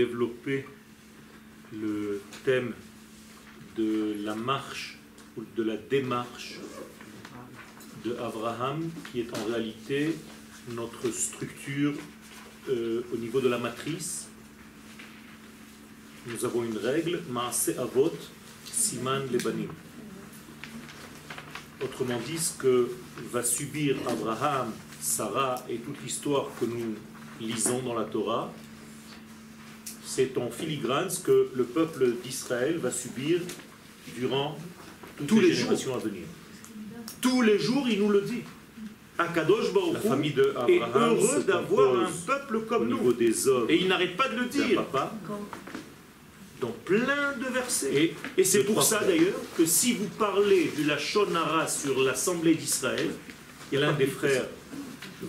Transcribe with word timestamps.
développer 0.00 0.64
le 1.72 2.22
thème 2.44 2.72
de 3.76 4.16
la 4.24 4.34
marche 4.34 4.98
ou 5.36 5.42
de 5.56 5.62
la 5.62 5.76
démarche 5.76 6.58
de 8.04 8.12
Abraham, 8.16 8.80
qui 9.06 9.20
est 9.20 9.30
en 9.38 9.44
réalité 9.44 10.16
notre 10.70 11.10
structure 11.10 11.94
euh, 12.70 13.02
au 13.12 13.16
niveau 13.18 13.40
de 13.40 13.48
la 13.48 13.58
matrice. 13.58 14.28
Nous 16.26 16.44
avons 16.46 16.64
une 16.64 16.78
règle, 16.78 17.20
Maase 17.30 17.74
Avot, 17.78 18.16
Siman 18.64 19.22
Lebanim. 19.30 19.72
Autrement 21.84 22.20
dit, 22.26 22.38
ce 22.38 22.56
que 22.56 22.90
va 23.32 23.42
subir 23.42 23.96
Abraham, 24.08 24.72
Sarah 25.00 25.56
et 25.68 25.76
toute 25.76 26.00
l'histoire 26.02 26.46
que 26.58 26.64
nous 26.64 26.94
lisons 27.40 27.80
dans 27.82 27.94
la 27.94 28.04
Torah, 28.04 28.50
c'est 30.14 30.36
en 30.38 30.50
filigrane 30.50 31.08
ce 31.08 31.20
que 31.20 31.48
le 31.54 31.64
peuple 31.64 32.12
d'Israël 32.24 32.78
va 32.78 32.90
subir 32.90 33.40
durant 34.18 34.58
toutes 35.16 35.28
Tous 35.28 35.40
les, 35.40 35.48
les 35.48 35.54
générations 35.54 35.94
à 35.94 35.98
venir. 35.98 36.24
Tous 37.20 37.42
les 37.42 37.58
jours, 37.58 37.86
il 37.88 38.00
nous 38.00 38.08
le 38.08 38.22
dit. 38.22 38.42
Akadosh 39.18 39.72
Baruch 39.72 39.94
La 39.94 40.00
famille 40.00 40.32
de 40.32 40.52
est 40.66 40.80
Abraham 40.82 41.16
heureux 41.16 41.44
d'avoir 41.44 42.00
un 42.00 42.10
peuple 42.26 42.62
comme 42.62 42.88
nous. 42.88 43.12
des 43.12 43.46
hommes 43.46 43.70
Et 43.70 43.76
il 43.76 43.86
n'arrête 43.86 44.16
pas 44.16 44.28
de 44.28 44.36
le 44.40 44.46
dire 44.46 44.82
papa. 44.82 45.14
dans 46.60 46.74
plein 46.84 47.32
de 47.38 47.52
versets. 47.52 47.94
Et, 47.94 48.14
Et 48.36 48.44
c'est 48.44 48.64
de 48.64 48.64
pour 48.64 48.82
ça 48.82 49.04
d'ailleurs 49.04 49.40
que 49.56 49.64
si 49.64 49.92
vous 49.92 50.08
parlez 50.18 50.72
du 50.76 50.84
Lachonara 50.84 51.68
sur 51.68 52.02
l'Assemblée 52.02 52.54
d'Israël, 52.54 53.10
l'un 53.72 53.92
des 53.92 54.06
frères 54.06 54.46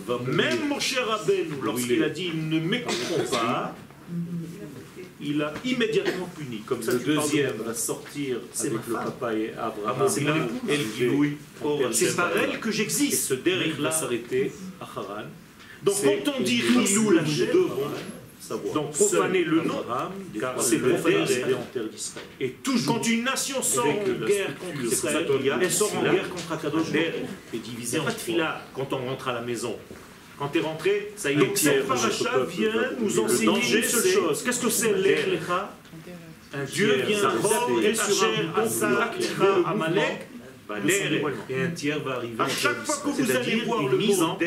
va 0.06 0.18
même 0.26 0.68
Moshe 0.68 0.96
Rabbeinu, 0.98 1.54
il 1.58 1.64
lorsqu'il 1.64 2.02
a 2.02 2.08
dit 2.08 2.32
«ne 2.34 2.58
m'écouteront 2.58 3.24
pas», 3.30 3.76
il 5.22 5.40
a 5.42 5.52
immédiatement 5.64 6.28
puni. 6.36 6.58
Comme 6.66 6.82
ça, 6.82 6.92
le 6.92 6.98
de 6.98 7.04
deuxième 7.04 7.56
va 7.64 7.74
sortir 7.74 8.38
C'est 8.52 8.68
avec 8.68 8.80
le 8.88 8.94
femme. 8.94 9.04
papa 9.04 9.34
et 9.34 9.52
Ah, 9.58 9.66
Abraham. 9.66 9.98
moi, 9.98 10.08
c'est 10.08 10.20
mon 10.22 10.30
arriver 10.30 10.44
épouse. 10.46 10.70
El 10.70 10.80
Giloui, 10.96 11.36
en 11.64 11.78
terre 11.78 11.88
C'est 11.92 12.16
par 12.16 12.30
elle 12.36 12.60
que 12.60 12.68
Et 12.68 12.72
j'existe. 12.72 13.28
ce 13.28 13.34
derrière 13.34 13.76
va 13.76 13.82
là. 13.84 13.90
s'arrêter 13.90 14.52
à 14.80 14.84
Haran. 14.84 15.22
Donc 15.82 15.94
quand 16.04 16.32
on 16.38 16.42
dit 16.42 16.62
Rilou 16.62 17.10
nous 17.12 17.20
devons 17.20 17.90
savoir. 18.40 18.74
Donc, 18.74 18.90
profaner 18.92 19.44
le 19.44 19.62
nom, 19.62 19.82
car 20.38 20.60
c'est 20.60 20.76
le 20.78 20.92
d'Israël. 21.90 22.26
Et 22.40 22.50
toujours, 22.50 22.96
quand 23.00 23.06
une 23.08 23.24
nation 23.24 23.62
sort 23.62 23.86
en 23.86 24.26
guerre 24.26 24.56
contre 24.58 24.84
Israël, 24.84 25.26
elle 25.60 25.70
sort 25.72 25.96
en 25.96 26.02
guerre 26.02 26.28
contre 26.28 26.52
Akadosh 26.52 26.90
Baruch 26.92 27.06
est 27.06 27.12
Il 27.54 27.60
divisé 27.62 27.98
n'y 27.98 28.04
a 28.04 28.08
en 28.08 28.10
quand 28.74 28.92
on 28.92 28.98
rentre 29.06 29.28
à 29.28 29.32
la 29.34 29.40
maison. 29.42 29.76
Quand 30.42 30.48
tu 30.48 30.58
es 30.58 30.62
rentré, 30.62 31.12
ça 31.14 31.30
y 31.30 31.34
est. 31.34 31.36
Donc, 31.36 31.56
cette 31.56 31.86
paracha 31.86 32.44
vient 32.48 32.90
nous 32.98 33.20
enseigner 33.20 33.76
une 33.76 33.82
seule 33.84 34.12
chose. 34.12 34.42
Qu'est-ce 34.42 34.60
que 34.60 34.70
c'est 34.70 34.92
l'Ech 34.92 35.28
Lecha 35.28 35.72
Un 36.52 36.64
Dieu 36.64 37.00
vient 37.06 37.28
reste 37.28 37.84
et 37.84 37.94
sur 37.94 38.24
un. 38.24 39.08
Kira, 39.16 39.70
Amalek. 39.70 40.28
Et 41.48 41.62
un 41.62 41.68
tiers 41.68 42.00
va 42.00 42.14
arriver 42.14 42.34
À 42.38 42.48
chaque 42.48 42.82
terre 42.84 42.86
fois 42.86 42.96
que 43.04 43.22
vous 43.22 43.30
allez 43.30 43.60
voir 43.60 43.82
le 43.86 43.96
mise 43.96 44.18
mot 44.18 44.38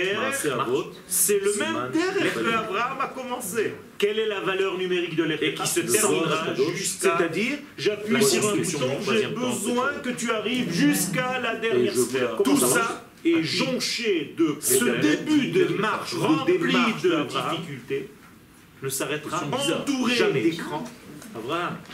Avot, 0.59 0.85
C'est 1.07 1.39
le 1.39 1.53
même 1.59 1.91
terre 1.93 2.33
que 2.33 2.49
Abraham 2.49 2.97
a 2.99 3.07
commencé. 3.07 3.73
Quelle 3.97 4.19
est 4.19 4.25
la 4.25 4.41
valeur 4.41 4.77
numérique 4.77 5.15
de 5.15 5.23
l'Ech 5.23 5.39
Et 5.41 5.53
qui 5.53 5.67
se 5.67 5.79
terminera 5.81 6.47
jusqu'à 6.75 7.17
C'est-à-dire, 7.17 7.57
j'appuie 7.77 8.23
sur 8.23 8.49
un 8.49 8.55
bouton, 8.55 9.13
j'ai 9.13 9.27
besoin 9.27 9.91
que 10.03 10.09
tu 10.09 10.31
arrives 10.31 10.73
jusqu'à 10.73 11.39
la 11.39 11.55
dernière 11.55 11.95
sphère. 11.95 12.35
Tout 12.43 12.57
ça 12.57 13.04
ça 13.25 13.39
est 13.39 13.43
jonché 13.43 14.33
de 14.37 14.55
ce 14.59 14.85
début 15.01 15.47
de 15.51 15.65
marche 15.79 16.13
rempli 16.13 16.55
de 17.03 17.23
difficultés 17.23 18.09
ne 18.83 18.89
s'arrêtera 18.89 19.43
entouré 19.45 20.33
d'écrans 20.33 20.83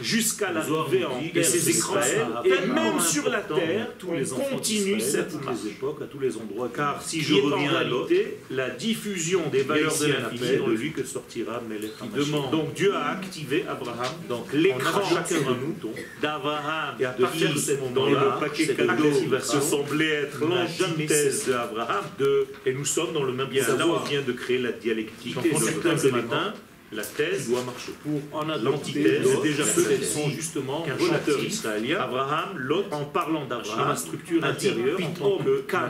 jusqu'à 0.02 0.48
Zohar 0.64 0.88
l'arrivée 0.92 1.06
en 1.06 1.20
terre 1.34 1.52
d'Israël. 1.52 2.28
Et 2.46 2.68
même 2.68 3.00
sur 3.00 3.30
la 3.30 3.42
terre, 3.42 3.88
tous 3.98 4.14
les 4.14 4.26
continue 4.26 5.00
cette 5.00 5.22
à 5.22 5.24
toutes 5.24 5.50
les 5.50 5.68
époques, 5.72 6.02
à 6.02 6.06
tous 6.06 6.20
les 6.20 6.38
endroits. 6.38 6.70
Car 6.76 7.02
si 7.02 7.22
je 7.22 7.36
reviens 7.36 7.72
en 7.72 7.76
à 7.76 7.80
réalité, 7.80 8.38
la 8.50 8.70
diffusion 8.70 9.42
des 9.52 9.64
valeurs 9.64 9.98
de 9.98 10.08
la 10.08 10.30
paix 10.30 10.58
de 10.66 10.72
lui 10.72 10.92
que 10.92 11.04
sortira 11.04 11.62
Melech 11.68 11.92
demande. 12.16 12.52
Donc 12.52 12.74
Dieu 12.74 12.94
a 12.96 13.12
activé 13.12 13.66
Abraham, 13.68 14.14
donc 14.28 14.52
l'écran 14.54 15.02
chacun 15.04 15.42
de 15.42 15.56
nous, 15.62 15.76
d'Abraham, 16.22 16.96
Et 17.00 17.06
à 17.06 17.14
de 17.14 17.22
partir 17.24 17.54
de 17.54 17.60
ce 17.60 17.72
dans 17.74 18.06
moment-là, 18.06 18.36
le 18.36 18.40
paquet 18.40 18.68
cadeau, 18.68 19.12
ce 19.42 19.60
semblait 19.60 20.24
être 20.24 20.40
l'antithèse 20.42 21.48
d'Abraham, 21.48 22.06
de, 22.20 22.48
et 22.66 22.74
nous 22.74 22.86
sommes 22.86 23.14
dans 23.14 23.24
le 23.24 23.34
même 23.34 23.48
bien. 23.48 23.64
Là, 23.78 23.88
on 23.88 24.00
vient 24.00 24.22
de 24.22 24.32
créer 24.32 24.58
la 24.58 24.72
dialectique. 24.72 25.38
Et 25.44 25.56
certains 25.56 25.98
ce 25.98 26.08
matin, 26.08 26.54
la 26.92 27.04
thèse 27.04 27.50
doit 27.50 27.64
marcher. 27.64 27.94
pour 28.04 28.44
l'antithèse, 28.44 29.24
d'autres, 29.24 29.44
déjà 29.44 29.64
ceux 29.64 29.84
qui 29.84 30.06
sont 30.06 30.30
justement 30.30 30.82
qu'un 30.82 30.98
chanteur 30.98 31.10
relatifs 31.10 31.54
israélien, 31.54 32.02
Abraham, 32.02 32.58
l'autre, 32.58 32.94
en 32.96 33.06
parlant 33.06 33.46
d'Abraham, 33.46 33.90
la 33.90 33.96
structure 33.96 34.44
intérieure 34.44 35.00
en 35.02 35.12
tant 35.14 35.38
que 35.44 35.64
Adam 35.74 35.88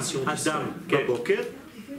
d'Israël. 0.88 1.46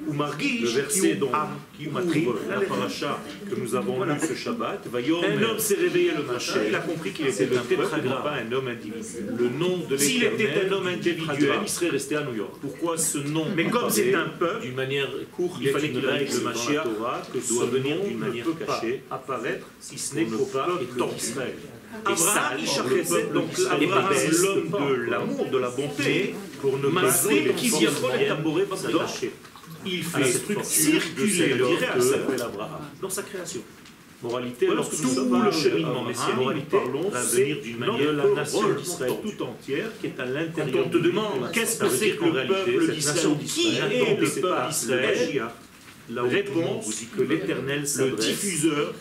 Le 0.09 0.69
verset 0.69 1.15
dont- 1.15 1.31
qui 1.79 1.89
ouvre 1.89 2.39
la 2.49 2.61
paracha 2.61 3.19
que 3.49 3.55
nous 3.59 3.75
avons 3.75 4.03
lu 4.05 4.13
ce 4.21 4.35
Shabbat. 4.35 4.87
Un 4.95 5.43
homme 5.43 5.59
s'est 5.59 5.77
réveillé 5.77 6.13
le 6.17 6.25
matin, 6.25 6.61
il 6.69 6.75
a 6.75 6.81
compris 6.81 7.13
qu'il 7.13 7.27
était 7.27 7.47
le 7.47 7.59
un 7.59 7.63
peuple, 7.63 8.09
pas 8.23 8.35
un 8.35 8.53
homme 8.53 8.69
individuel. 8.69 9.35
Le 9.39 9.49
nom 9.49 9.79
de 9.89 9.97
S'il 9.97 10.25
était 10.25 10.67
un 10.69 10.73
homme 10.73 10.85
du 10.85 11.11
individuel, 11.11 11.59
il 11.62 11.69
serait 11.69 11.91
resté 11.91 12.17
à 12.17 12.25
New 12.25 12.35
York. 12.35 12.55
Pourquoi 12.61 12.99
ce 12.99 13.19
nom 13.19 13.47
Mais 13.57 13.65
comme 13.67 13.91
c'est 13.91 14.15
un 14.15 14.29
peuple, 14.39 14.62
d'une 14.62 14.75
manière 14.75 15.09
courte, 15.33 15.59
il 15.61 15.69
fallait 15.71 15.91
qu'il 15.91 16.07
règle 16.07 16.35
le 16.35 16.41
Mashiach 16.41 16.85
que 17.33 17.41
ce 17.41 17.53
doit 17.53 17.67
venir 17.67 17.97
d'une 18.01 18.19
ne 18.19 18.25
manière 18.27 18.45
peut 18.45 18.53
pas 18.55 18.81
cachée 18.81 19.03
apparaître 19.11 19.67
si 19.81 19.99
ce 19.99 20.15
n'est 20.17 20.25
qu'au 20.25 20.47
peuple 20.47 20.85
d'Israël. 21.17 21.55
Et 21.93 22.12
Abraham, 22.12 22.59
peuple 23.09 23.35
donc 23.35 23.51
Abraham, 23.71 24.15
l'homme 24.43 24.89
de 24.89 25.11
l'amour, 25.11 25.47
de 25.51 25.59
la 25.59 25.71
bonté, 25.71 26.35
pour 26.61 26.79
ne 26.79 26.89
pas 26.89 27.03
Malgré 27.03 27.41
les 27.41 27.53
qui 27.53 27.69
forces 27.69 27.83
vient 27.83 27.91
trop 27.91 28.09
les 28.17 28.93
donc, 28.93 29.03
cachait. 29.03 29.31
Il 29.87 30.03
la 30.03 30.04
fait 30.04 30.25
structure 30.32 31.03
réel 31.16 31.62
que 31.94 32.00
s'appelle 32.00 32.43
Abraham. 32.43 32.81
dans 33.00 33.10
sa 33.10 33.22
création. 33.22 33.60
Moralité, 34.22 34.66
Voilà 34.66 34.82
lorsque 34.82 34.94
ce 34.94 35.03
tout 35.03 35.25
nous 35.25 35.43
le 35.43 35.50
cheminement 35.50 36.04
messianique, 36.04 36.37
moralité, 36.37 36.76
parlons, 36.76 37.10
c'est 37.26 37.54
d'une 37.54 37.78
manière 37.78 38.12
la 38.12 38.28
nation 38.28 38.72
d'Israël 38.75 39.12
tout 39.20 39.43
entière 39.43 39.88
qui 40.00 40.06
est 40.06 40.20
à 40.20 40.25
Quand 40.25 40.31
l'intérieur 40.32 40.87
on 40.87 40.91
te 40.91 40.98
demande 40.98 41.50
qu'est-ce 41.53 41.78
que 41.81 41.88
c'est 41.88 42.10
que 42.10 42.25
le 42.25 42.47
peuple 42.47 42.87
cette 42.87 42.94
d'Israël 42.94 43.16
nation 43.16 43.34
Qui 43.34 43.76
est 43.78 44.20
le 44.20 44.41
peuple 44.41 44.69
d'Israël 44.69 45.48
monde 46.09 46.22
Réponse, 46.22 47.03
que 47.16 47.22
l'Éternel 47.22 47.84
le 47.99 48.10
diffuseur 48.12 48.94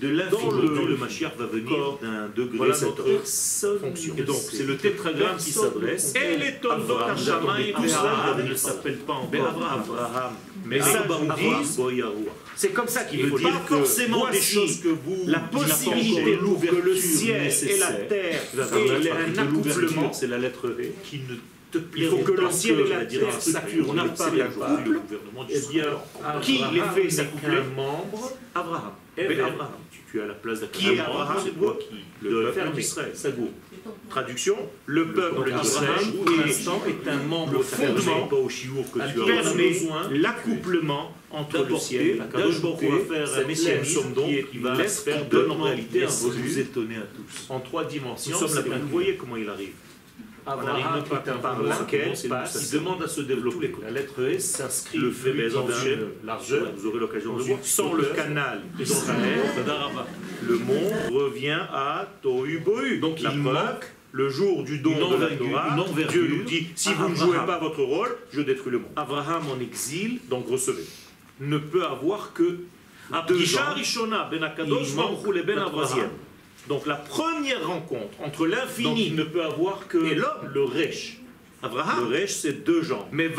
de 0.00 0.08
dans 0.08 0.14
l'infini. 0.14 0.68
le, 0.68 0.86
le 0.88 0.96
Mashiach 0.96 1.36
va 1.36 1.46
venir 1.46 1.98
d'un 2.00 2.28
degré 2.34 2.56
Voilà 2.58 2.74
notre 2.80 3.02
personne 3.02 3.78
fonction. 3.78 4.14
Et 4.16 4.22
donc 4.22 4.36
c'est 4.52 4.62
le 4.64 4.76
tétragramme 4.76 5.36
qui 5.36 5.52
s'adresse. 5.52 6.14
Et 6.16 6.36
les 6.36 6.58
tout 6.60 7.88
ça, 7.88 8.36
ne 8.42 8.54
s'appelle 8.54 8.98
pas 8.98 9.14
encore 9.14 9.56
Abraham. 9.70 10.32
Mais 10.64 10.80
ça, 10.80 11.04
c'est 12.56 12.72
comme 12.72 12.88
ça 12.88 13.04
qu'il 13.04 13.20
Il 13.20 13.26
veut 13.26 13.38
dire 13.38 13.64
que 13.66 13.76
forcément 13.76 14.28
des 14.30 14.40
choses 14.40 14.80
que 14.80 14.88
vous, 14.88 15.24
la 15.26 15.40
pas 15.40 15.58
possibilité 15.58 16.38
que 16.38 16.76
le 16.76 16.96
ciel 16.96 17.50
et 17.50 17.78
la 17.78 17.92
terre 17.92 18.42
et 18.76 19.10
un 19.10 19.38
accouplement, 19.38 20.12
c'est 20.12 20.26
la 20.26 20.38
lettre 20.38 20.68
V. 20.68 20.92
qui 21.04 21.18
ne 21.18 21.36
te 21.70 21.78
Il 21.96 22.08
faut 22.08 22.18
que 22.18 22.32
le 22.32 22.38
autant 22.38 22.50
ciel 22.50 22.80
et 22.80 23.18
la 23.18 23.30
structure 23.32 23.86
On 23.88 23.94
n'a 23.94 24.04
pas 24.04 24.30
couple, 24.30 24.82
le 24.84 24.92
le 24.92 25.00
gouvernement 25.00 25.44
du 25.44 25.54
Eh 25.54 25.72
bien, 25.72 25.84
qui 26.42 26.60
les 26.72 26.82
fait 26.94 27.10
s'accoupler 27.10 27.58
membre 27.76 28.32
Abraham. 28.54 28.92
Eh 29.16 29.24
Abraham. 29.24 29.68
tu, 30.10 30.20
as 30.20 30.26
la 30.26 30.34
place 30.34 30.60
d'Abraham. 30.60 30.80
Qui 30.80 30.94
est 30.94 30.98
Abraham 31.00 31.36
C'est 31.44 31.58
toi 31.58 31.78
qui 31.80 31.96
Le 32.22 32.42
le 32.46 32.52
peuple 32.52 32.76
d'Israël. 32.76 33.12
Traduction, 34.08 34.56
le 34.86 35.12
peuple 35.12 35.52
d'Israël 35.52 36.00
est 36.88 37.08
un 37.08 37.22
membre 37.24 37.62
fondement 37.62 38.28
as 39.00 39.12
permet 39.12 39.68
besoin 39.70 40.08
l'accouplement 40.10 41.12
entre 41.30 41.64
le 41.64 41.76
ciel 41.76 42.06
et 42.06 42.14
la 42.16 42.24
d'ajouter 42.24 42.90
cette 43.26 43.46
messianisme 43.46 44.14
qui 44.14 44.44
qui 44.50 44.58
va 44.58 44.74
laisse 44.74 45.00
faire 45.00 45.22
qui 45.22 45.28
de 45.28 45.42
donne 45.42 45.50
en 45.52 45.62
réalité 45.62 46.04
un 46.04 46.06
réalité 46.06 46.40
vous 46.40 46.58
étonner 46.58 46.96
à 46.96 47.06
tous. 47.14 47.46
en 47.52 47.60
trois 47.60 47.84
dimensions. 47.84 48.36
Vous 48.36 48.88
voyez 48.88 49.16
comment 49.16 49.36
il 49.36 49.48
arrive. 49.48 49.72
Un 50.46 50.56
par 51.38 51.62
laquelle 51.62 52.12
passe 52.28 52.70
il 52.72 52.78
demande 52.78 53.02
à 53.02 53.08
se 53.08 53.20
développer. 53.20 53.74
la 53.82 53.90
lettre 53.90 54.22
S 54.24 54.56
s'inscrit 54.56 54.98
Le 54.98 55.10
fait 55.10 55.48
dans 55.50 55.64
dans 55.66 55.74
largeur. 56.24 56.68
Vous 56.76 56.86
aurez 56.86 56.98
l'occasion 56.98 57.36
de 57.36 57.42
voir. 57.42 57.58
sans 57.62 57.92
le 57.94 58.04
canal 58.04 58.62
d'Israël, 58.76 59.40
le 60.46 60.58
monde 60.58 60.92
revient 61.12 61.60
à 61.72 62.06
Tohu 62.22 62.58
Bohu. 62.58 62.98
Donc 62.98 63.20
La 63.20 63.32
il 63.32 63.38
manque 63.38 63.92
le 64.12 64.28
jour 64.28 64.64
du 64.64 64.78
don 64.78 65.16
de 65.16 65.16
la 65.16 65.36
Torah. 65.36 65.76
Dieu 66.08 66.26
nous 66.28 66.42
dit 66.44 66.68
si 66.74 66.92
vous 66.94 67.08
ne 67.08 67.14
Abraham. 67.14 67.32
jouez 67.32 67.46
pas 67.46 67.58
votre 67.58 67.82
rôle, 67.82 68.16
je 68.32 68.40
détruis 68.40 68.72
le 68.72 68.78
monde. 68.78 68.90
Abraham 68.96 69.42
en 69.50 69.60
exil, 69.60 70.20
donc 70.28 70.48
recevez, 70.48 70.86
ne 71.40 71.58
peut 71.58 71.84
avoir 71.84 72.32
que 72.32 72.60
deux 73.28 73.40
Il 73.40 74.96
manque 74.96 75.26
la 75.46 75.64
troisième. 75.64 76.10
Donc 76.68 76.86
la 76.86 76.96
première 76.96 77.66
rencontre 77.66 78.20
entre 78.20 78.46
l'infini 78.46 79.10
ne 79.12 79.24
peut 79.24 79.42
avoir 79.42 79.88
que 79.88 79.98
et 80.04 80.14
l'homme, 80.14 80.50
le 80.52 80.64
Resh. 80.64 81.16
Abraham. 81.62 82.10
Le 82.10 82.16
Resh, 82.16 82.30
c'est 82.32 82.64
deux 82.64 82.82
jambes. 82.82 83.06
Mais 83.12 83.26
Une 83.26 83.34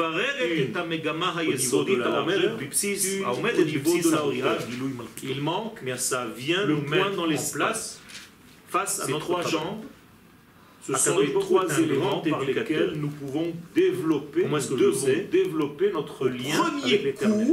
au 0.77 1.55
niveau 1.55 1.83
de 1.85 1.95
la 1.95 2.09
largeur, 2.09 2.55
au 2.55 3.63
niveau 3.63 3.93
de 4.03 4.41
la 4.43 4.55
Il 5.23 5.41
manque, 5.41 5.79
mais 5.83 5.97
ça 5.97 6.27
vient 6.35 6.65
le 6.65 6.77
mettre 6.77 7.15
dans 7.15 7.25
l'espace 7.25 7.99
face 8.67 8.99
à 8.99 9.07
nos 9.07 9.19
trois 9.19 9.41
jambes. 9.41 9.83
Ce 10.83 10.95
sont 10.95 11.19
les 11.19 11.31
trois 11.33 11.79
éléments 11.79 12.21
par 12.21 12.41
lesquels 12.41 12.93
nous 12.95 13.09
pouvons 13.09 13.53
développer, 13.75 14.45
développer 15.31 15.91
notre 15.91 16.27
lien 16.27 16.57
premier 16.63 16.83
avec 16.83 17.03
l'éternel. 17.03 17.47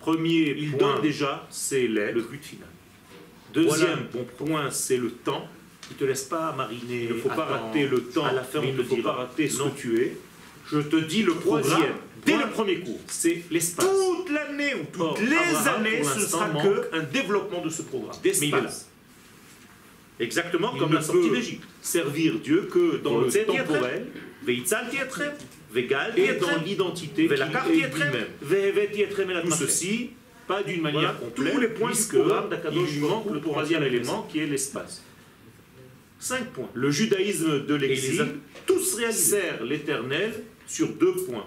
Premier 0.00 0.54
point 0.78 1.00
déjà, 1.00 1.46
c'est 1.50 1.86
le 1.86 2.22
but 2.22 2.42
final. 2.42 2.68
Deuxième 3.54 4.06
bon 4.12 4.26
point, 4.36 4.70
c'est 4.70 4.96
le 4.96 5.10
temps. 5.10 5.46
Il 5.90 5.94
ne 5.94 5.98
te 6.00 6.04
laisse 6.04 6.24
pas 6.24 6.52
mariner. 6.52 7.08
Il 7.10 7.16
ne 7.16 7.20
faut 7.20 7.28
pas 7.28 7.44
rater 7.44 7.86
le 7.86 8.02
temps. 8.02 8.24
À 8.24 8.32
la 8.32 8.42
fin, 8.42 8.60
il 8.62 8.74
ne 8.74 8.82
faut 8.82 8.96
pas 8.96 9.12
rater 9.12 9.48
ce 9.48 9.62
que 9.62 9.68
tu 9.76 10.00
es. 10.00 10.16
Je 10.70 10.80
te 10.80 10.96
dis 10.96 11.22
le 11.22 11.34
troisième, 11.34 11.94
dès 12.24 12.36
le 12.36 12.50
premier 12.50 12.80
cours, 12.80 12.98
c'est 13.06 13.44
l'espace. 13.52 13.86
Toute 13.86 14.30
l'année 14.30 14.74
ou 14.74 14.84
toutes 14.92 15.20
les 15.20 15.68
années, 15.68 16.02
ce 16.02 16.20
sera 16.20 16.48
qu'un 16.48 17.02
développement 17.04 17.64
de 17.64 17.70
ce 17.70 17.82
programme. 17.82 18.16
D'espace. 18.22 18.88
Exactement 20.18 20.74
comme 20.76 20.92
la 20.92 21.02
sortie 21.02 21.30
d'Égypte. 21.30 21.62
Servir 21.80 22.40
Dieu 22.40 22.68
que 22.72 22.96
dans 22.96 23.18
le 23.18 23.30
temporel, 23.30 24.06
et 26.16 26.32
dans 26.34 26.56
l'identité. 26.64 27.28
Tout 29.42 29.50
ceci, 29.52 30.10
pas 30.46 30.62
d'une 30.62 30.82
manière 30.82 31.18
complète, 31.18 31.54
tous 31.54 31.60
les 31.60 31.68
points 31.68 31.90
puisque 31.90 32.14
il 32.14 33.00
manque 33.00 33.30
le 33.32 33.40
troisième 33.40 33.82
élément 33.82 34.26
qui 34.30 34.40
est 34.40 34.46
l'espace. 34.46 35.02
Cinq 36.18 36.46
points. 36.46 36.70
Le 36.74 36.90
judaïsme 36.90 37.66
de 37.66 37.74
l'exil, 37.74 38.26
tous 38.66 38.98
sert 39.12 39.62
l'éternel 39.64 40.32
sur 40.66 40.88
deux 40.88 41.14
points. 41.14 41.46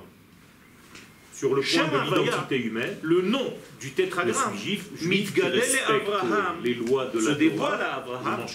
Sur 1.34 1.56
le 1.56 1.62
point 1.62 2.06
de 2.06 2.24
l'identité 2.26 2.58
humaine, 2.58 2.98
le 3.02 3.22
nom 3.22 3.54
du 3.80 3.92
tétragramme. 3.92 4.58
juif, 4.58 4.90
juif 5.02 5.34
qui 5.34 5.42
Abraham, 5.42 6.58
les 6.64 6.74
lois 6.74 7.06
de 7.06 7.20
la 7.26 7.36
dévoile 7.36 7.82
à 7.82 7.96
Abraham, 7.96 8.46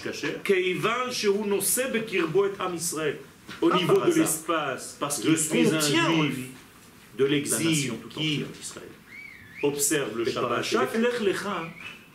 au 3.61 3.73
niveau 3.73 3.99
de 4.05 4.13
l'espace, 4.13 4.97
parce 4.99 5.19
qu'il 5.19 5.37
suis 5.37 5.67
un 5.73 5.79
juif 5.79 6.37
de 7.17 7.25
l'exil 7.25 7.93
qui 8.09 8.43
observe 9.63 10.17
le 10.17 10.25
Shabbat, 10.25 10.65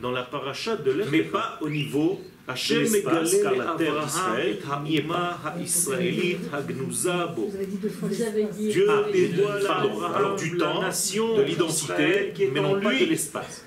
dans 0.00 0.12
la 0.12 0.22
paracha 0.22 0.76
de 0.76 0.92
l'Ech, 0.92 1.06
mais 1.10 1.22
pas 1.22 1.58
au 1.60 1.68
niveau 1.68 2.20
Hachem 2.48 2.82
l'espace, 2.82 3.36
car 3.42 3.54
la 3.54 3.74
terre 3.76 4.04
d'Israël 4.04 4.58
n'y 4.84 4.96
est 4.96 5.02
pas 5.02 5.38
Dieu 8.56 8.88
dévoile 9.12 9.66
alors 9.66 10.36
du 10.36 10.56
temps, 10.56 10.80
de 10.80 11.42
l'identité, 11.42 12.32
mais 12.52 12.60
non 12.60 12.80
pas 12.80 12.94
de 12.94 13.04
l'espace. 13.04 13.64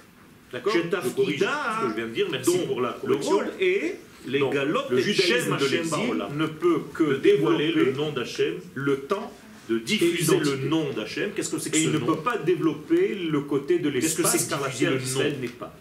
D'accord 0.51 0.73
Je 0.73 1.09
corrige 1.15 1.39
ce 1.39 1.85
que 1.85 1.89
je 1.89 1.95
viens 1.95 2.07
de 2.07 2.13
dire, 2.13 2.27
merci 2.29 2.57
pour 2.67 2.81
la 2.81 2.93
correction. 2.93 3.31
Le 3.31 3.37
rôle 3.37 3.51
est 3.59 3.99
les 4.27 4.39
galops 4.39 4.89
le 4.89 4.99
judaïsme 4.99 5.57
de 5.57 5.65
l'exil 5.65 6.25
ne 6.35 6.45
peut 6.45 6.81
que 6.93 7.15
dévoiler 7.17 7.71
le 7.71 7.91
nom 7.91 8.11
d'Hachem, 8.11 8.55
le 8.73 8.99
temps 9.01 9.31
de 9.69 9.79
diffuser 9.79 10.39
le 10.39 10.67
nom 10.67 10.91
d'Hachem. 10.91 11.31
Qu'est-ce 11.35 11.49
que 11.49 11.59
c'est 11.59 11.69
que 11.69 11.77
Et 11.77 11.83
il 11.83 11.91
ne 11.91 11.99
peut 11.99 12.17
pas 12.17 12.37
développer 12.37 13.15
le 13.15 13.41
côté 13.41 13.79
de 13.79 13.89
l'espace 13.89 14.47
car 14.47 14.61
la 14.61 14.69
terre 14.69 14.97
d'Israël 14.97 15.37
n'est 15.39 15.47
pas. 15.47 15.75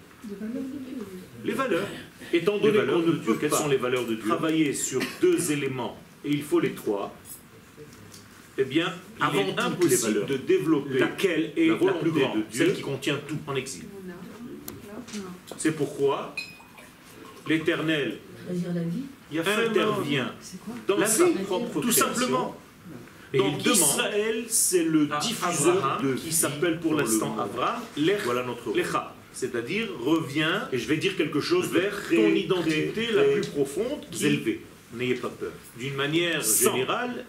Les 1.44 1.52
valeurs. 1.52 1.88
Étant 2.32 2.58
donné 2.58 2.79
qu'on 2.79 3.00
ne 3.00 3.12
peut 3.12 3.37
quelles 3.40 3.52
sont 3.52 3.69
les 3.69 3.76
valeurs 3.76 4.06
de 4.06 4.14
Dieu 4.14 4.25
travailler 4.25 4.73
sur 4.73 5.00
deux 5.20 5.52
éléments, 5.52 5.99
et 6.25 6.31
il 6.31 6.43
faut 6.43 6.61
les 6.61 6.73
trois, 6.73 7.14
eh 8.56 8.64
bien, 8.64 8.93
il 9.19 9.25
avant 9.25 9.40
est 9.40 9.58
impossible 9.58 10.26
de 10.26 10.37
développer 10.37 10.99
laquelle 10.99 11.52
est 11.56 11.67
la, 11.69 11.75
la 11.75 11.93
plus 11.94 12.11
grande, 12.11 12.37
de 12.38 12.43
Dieu, 12.43 12.67
celle 12.67 12.75
qui 12.75 12.82
contient 12.82 13.19
tout 13.26 13.38
en 13.46 13.55
exil. 13.55 13.84
C'est 15.56 15.73
pourquoi 15.73 16.34
l'Éternel 17.49 18.19
intervient 19.32 20.32
dans 20.87 20.96
la 20.96 21.06
sa 21.06 21.26
propre 21.26 21.81
tout 21.81 21.93
simplement. 21.93 22.56
Et 23.32 23.38
Donc 23.38 23.64
Israël, 23.64 24.44
c'est 24.49 24.84
le 24.84 25.08
diffuseur 25.20 26.00
de 26.02 26.14
qui 26.14 26.32
s'appelle 26.32 26.79
pour 26.81 26.94
l'instant 26.94 27.37
Abraham. 27.38 27.81
Voilà 28.25 28.44
notre 28.44 28.76
Lecha 28.76 29.14
c'est-à-dire 29.32 29.88
revient, 30.05 30.61
et 30.73 30.79
je 30.79 30.87
vais 30.87 30.99
dire 30.99 31.17
quelque 31.17 31.40
chose, 31.40 31.69
vers 31.69 32.08
ton 32.08 32.29
identité 32.29 33.11
la 33.12 33.25
plus 33.25 33.46
profonde, 33.49 34.05
qui 34.11 34.26
élevée. 34.26 34.61
N'ayez 34.94 35.14
pas 35.14 35.31
peur. 35.31 35.52
D'une 35.79 35.94
manière 35.94 36.43
générale, 36.43 37.25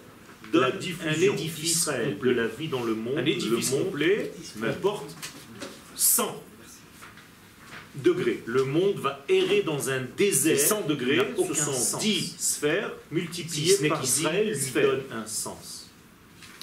la 0.53 0.71
diffusion 0.71 1.31
un 1.31 1.35
édifice 1.35 1.89
de 2.21 2.29
la 2.29 2.47
vie 2.47 2.67
dans 2.67 2.83
le 2.83 2.93
monde, 2.93 3.17
un 3.17 3.25
édifice 3.25 3.71
le 3.71 3.77
monde 3.77 3.85
complet, 3.85 4.31
porte 4.81 5.15
100 5.95 6.43
degrés. 7.95 8.43
Le 8.45 8.63
monde 8.65 8.95
va 8.97 9.23
errer 9.29 9.61
dans 9.61 9.89
un 9.89 10.01
désert. 10.17 10.59
100 10.59 10.87
degrés, 10.87 11.19
ce 11.47 11.53
sont 11.53 11.97
10 11.99 12.35
sphères 12.37 12.91
multipliées 13.11 13.87
par 13.87 14.03
Israël 14.03 14.51
lui 14.51 14.81
donne 14.81 15.03
un 15.11 15.25
sens. 15.25 15.82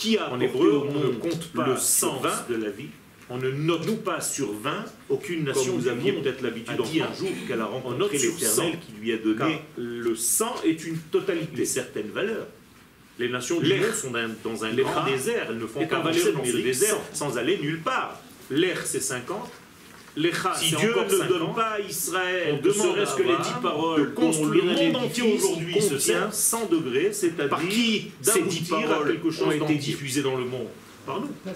Qui 0.00 0.16
a 0.16 0.32
en 0.32 0.40
hébreu, 0.40 0.88
on 0.88 0.92
ne 0.92 1.12
compte 1.12 1.52
pas 1.52 1.66
le 1.66 1.76
sens 1.76 2.22
de 2.48 2.56
la 2.56 2.70
vie, 2.70 2.88
on 3.28 3.36
ne 3.36 3.50
note 3.50 3.86
nous 3.86 3.96
pas 3.96 4.20
sur 4.20 4.50
20 4.52 4.86
aucune 5.10 5.44
nation. 5.44 5.76
Vous 5.76 5.88
aviez 5.88 6.12
peut-être 6.12 6.40
l'habitude 6.40 6.76
d'en 6.76 6.84
dire 6.84 7.08
un 7.08 7.14
jour 7.14 7.28
qu'elle 7.46 7.60
a 7.60 7.66
rencontré 7.66 8.16
l'Éternel 8.16 8.78
qui 8.80 8.92
lui 8.98 9.12
a 9.12 9.18
donné. 9.18 9.60
le 9.76 10.14
sang 10.16 10.54
est 10.64 10.84
une 10.84 10.96
totalité, 10.98 11.66
certaines 11.66 12.10
valeurs. 12.10 12.46
Les 13.18 13.28
nations 13.28 13.60
du 13.60 13.74
monde 13.74 13.92
sont 13.92 14.12
dans 14.42 14.64
un 14.64 14.72
grand 14.72 15.04
désert, 15.04 15.48
elles 15.50 15.58
ne 15.58 15.66
font 15.66 15.86
qu'avancer 15.86 16.32
dans 16.32 16.44
ce 16.44 16.56
désert 16.56 16.96
sans 17.12 17.36
aller 17.36 17.58
nulle 17.58 17.80
part. 17.80 18.18
L'air 18.50 18.80
c'est 18.86 19.00
50, 19.00 19.50
si 20.56 20.74
Dieu 20.76 20.94
ne 20.94 21.28
donne 21.28 21.54
pas 21.54 21.72
à 21.72 21.80
Israël, 21.80 22.60
ne 22.62 22.70
serait-ce 22.70 23.14
que 23.16 23.22
les 23.22 23.36
dix 23.36 23.60
paroles, 23.62 24.14
construire 24.14 24.64
le 24.64 24.74
monde 24.74 24.96
entier 24.96 25.34
aujourd'hui 25.34 25.80
se 25.80 25.94
tient 25.94 26.30
100 26.30 26.66
degrés, 26.66 27.12
c'est-à-dire 27.12 28.02
ces 28.20 28.42
dix 28.42 28.68
paroles 28.68 29.12
quelque 29.12 29.30
chose 29.30 29.48
ont 29.48 29.50
été 29.52 29.74
diffusées 29.76 30.22
dans 30.22 30.36
le 30.36 30.44
monde 30.44 30.68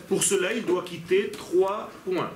pour 0.08 0.22
cela, 0.22 0.52
il 0.52 0.64
doit 0.64 0.82
quitter 0.82 1.30
trois 1.30 1.90
points. 2.04 2.30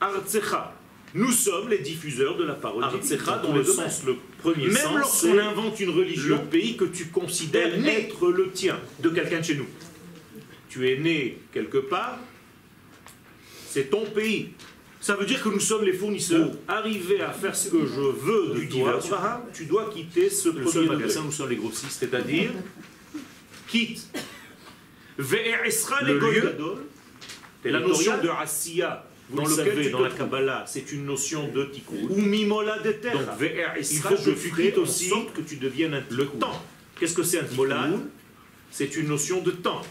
Artsecha. 0.00 0.74
Nous 1.12 1.32
sommes 1.32 1.68
les 1.68 1.78
diffuseurs 1.78 2.36
de 2.36 2.44
la 2.44 2.54
parole 2.54 2.84
Artsecha 2.84 3.38
dans 3.38 3.52
le 3.52 3.64
sens, 3.64 4.04
le 4.06 4.16
premier 4.38 4.68
Même 4.68 4.98
lorsqu'on 4.98 5.38
invente 5.38 5.80
une 5.80 5.90
religion, 5.90 6.36
le 6.36 6.44
pays 6.44 6.76
que 6.76 6.84
tu 6.84 7.06
considères 7.06 7.74
être 7.86 8.28
le 8.28 8.50
tien, 8.50 8.78
de 9.00 9.08
quelqu'un 9.10 9.40
de 9.40 9.44
chez 9.44 9.56
nous. 9.56 9.66
Tu 10.68 10.88
es 10.88 10.98
né 10.98 11.38
quelque 11.52 11.78
part, 11.78 12.18
c'est 13.68 13.90
ton 13.90 14.04
pays. 14.06 14.50
Ça 15.00 15.16
veut 15.16 15.24
dire 15.24 15.42
que 15.42 15.48
nous 15.48 15.60
sommes 15.60 15.84
les 15.84 15.94
fournisseurs. 15.94 16.50
Pour 16.50 16.60
arriver 16.68 17.22
à 17.22 17.32
faire 17.32 17.56
ce 17.56 17.70
que 17.70 17.86
je 17.86 18.00
veux 18.00 18.54
de 18.54 19.08
toi, 19.08 19.46
tu 19.52 19.64
dois 19.64 19.90
quitter 19.92 20.28
ce 20.28 20.50
premier 20.50 20.88
magasin. 20.88 21.22
Nous 21.24 21.32
sommes 21.32 21.48
les 21.48 21.56
grossistes, 21.56 21.98
c'est-à-dire 22.00 22.50
quitte 23.66 24.08
le 25.16 26.18
lieu, 26.18 26.56
la 27.64 27.80
notion 27.80 28.22
de 28.22 28.28
Asiya, 28.28 29.06
dans 29.30 29.44
le 29.44 29.50
savez, 29.50 29.90
dans 29.90 30.00
la 30.00 30.10
Kabbalah, 30.10 30.64
c'est 30.66 30.92
une 30.92 31.04
notion 31.04 31.48
de 31.48 31.64
tikkun. 31.64 32.08
Ou 32.08 32.16
mimola 32.20 32.78
de 32.78 32.92
terre. 32.92 33.18
Donc, 33.18 33.28
il 33.78 33.84
faut 33.98 34.16
que 34.16 34.30
tu 34.30 34.50
quittes 34.50 34.78
aussi 34.78 35.12
que 35.34 35.40
tu 35.42 35.56
deviennes 35.56 36.02
le 36.10 36.26
temps. 36.26 36.64
Qu'est-ce 36.98 37.14
que 37.14 37.22
c'est 37.22 37.40
un 37.40 37.44
tikkun? 37.44 38.00
C'est 38.70 38.96
une 38.96 39.08
notion 39.08 39.42
de 39.42 39.50
temps. 39.50 39.82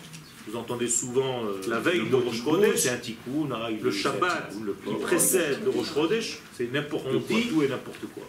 Vous 0.50 0.58
entendez 0.58 0.88
souvent 0.88 1.44
euh, 1.44 1.62
la 1.68 1.80
veille 1.80 2.10
de 2.10 2.16
Rosh 2.16 2.44
Chodesh, 2.44 2.78
c'est 2.78 2.90
un 2.90 2.98
tikkun. 2.98 3.50
Le 3.82 3.92
Shabbat, 3.92 4.52
qui 4.86 4.94
précède 4.96 5.60
le 5.64 5.70
Rosh 5.70 5.94
Chodesh, 5.94 6.40
c'est 6.58 6.72
n'importe 6.72 7.12
quoi, 7.28 7.38
tout 7.50 7.64
et 7.64 7.68
n'importe 7.68 8.06
quoi. 8.14 8.28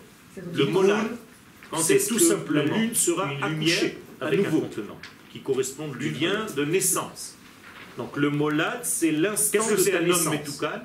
Le 0.55 0.67
molad, 0.67 1.07
c'est 1.79 2.07
tout 2.07 2.19
simplement 2.19 2.73
la 2.73 2.79
lune 2.79 2.95
sera 2.95 3.33
une 3.33 3.49
lumière 3.49 3.93
à 4.21 4.31
nouveau 4.31 4.69
qui 5.33 5.41
correspondent 5.41 5.97
du 5.97 6.11
lien 6.11 6.47
de 6.57 6.65
naissance. 6.65 7.37
Donc 7.97 8.17
le 8.17 8.29
molad, 8.31 8.81
c'est 8.83 9.13
l'instant 9.13 9.67
de 9.71 9.77
ta 9.77 10.01
naissance. 10.01 10.27
un 10.27 10.67
homme 10.67 10.81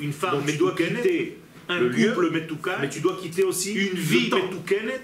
Une 0.00 0.12
femme 0.12 0.44
tu 0.46 0.56
dois 0.58 0.74
quitter 0.76 1.38
un 1.68 1.80
le 1.80 1.90
couple 1.90 2.30
metoukan, 2.30 2.76
mais 2.80 2.88
tu 2.88 3.00
dois 3.00 3.18
quitter 3.20 3.42
aussi 3.42 3.72
une 3.72 3.98
vie 3.98 4.30
metoukanet. 4.30 5.02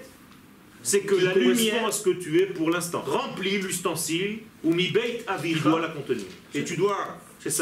C'est 0.83 1.01
que 1.01 1.15
la 1.15 1.33
lumière 1.33 1.87
à 1.87 1.91
ce 1.91 2.03
que 2.03 2.11
tu 2.11 2.39
es 2.39 2.45
pour 2.45 2.69
l'instant. 2.69 3.01
Remplis 3.01 3.57
l'ustensile 3.57 4.39
ou 4.65 4.73
mi 4.73 4.89
beit 4.89 5.23
avil 5.27 5.61
doit 5.61 5.79
la 5.79 5.89
contenir. 5.89 6.25
Et 6.53 6.63
tu 6.63 6.75
dois 6.75 7.17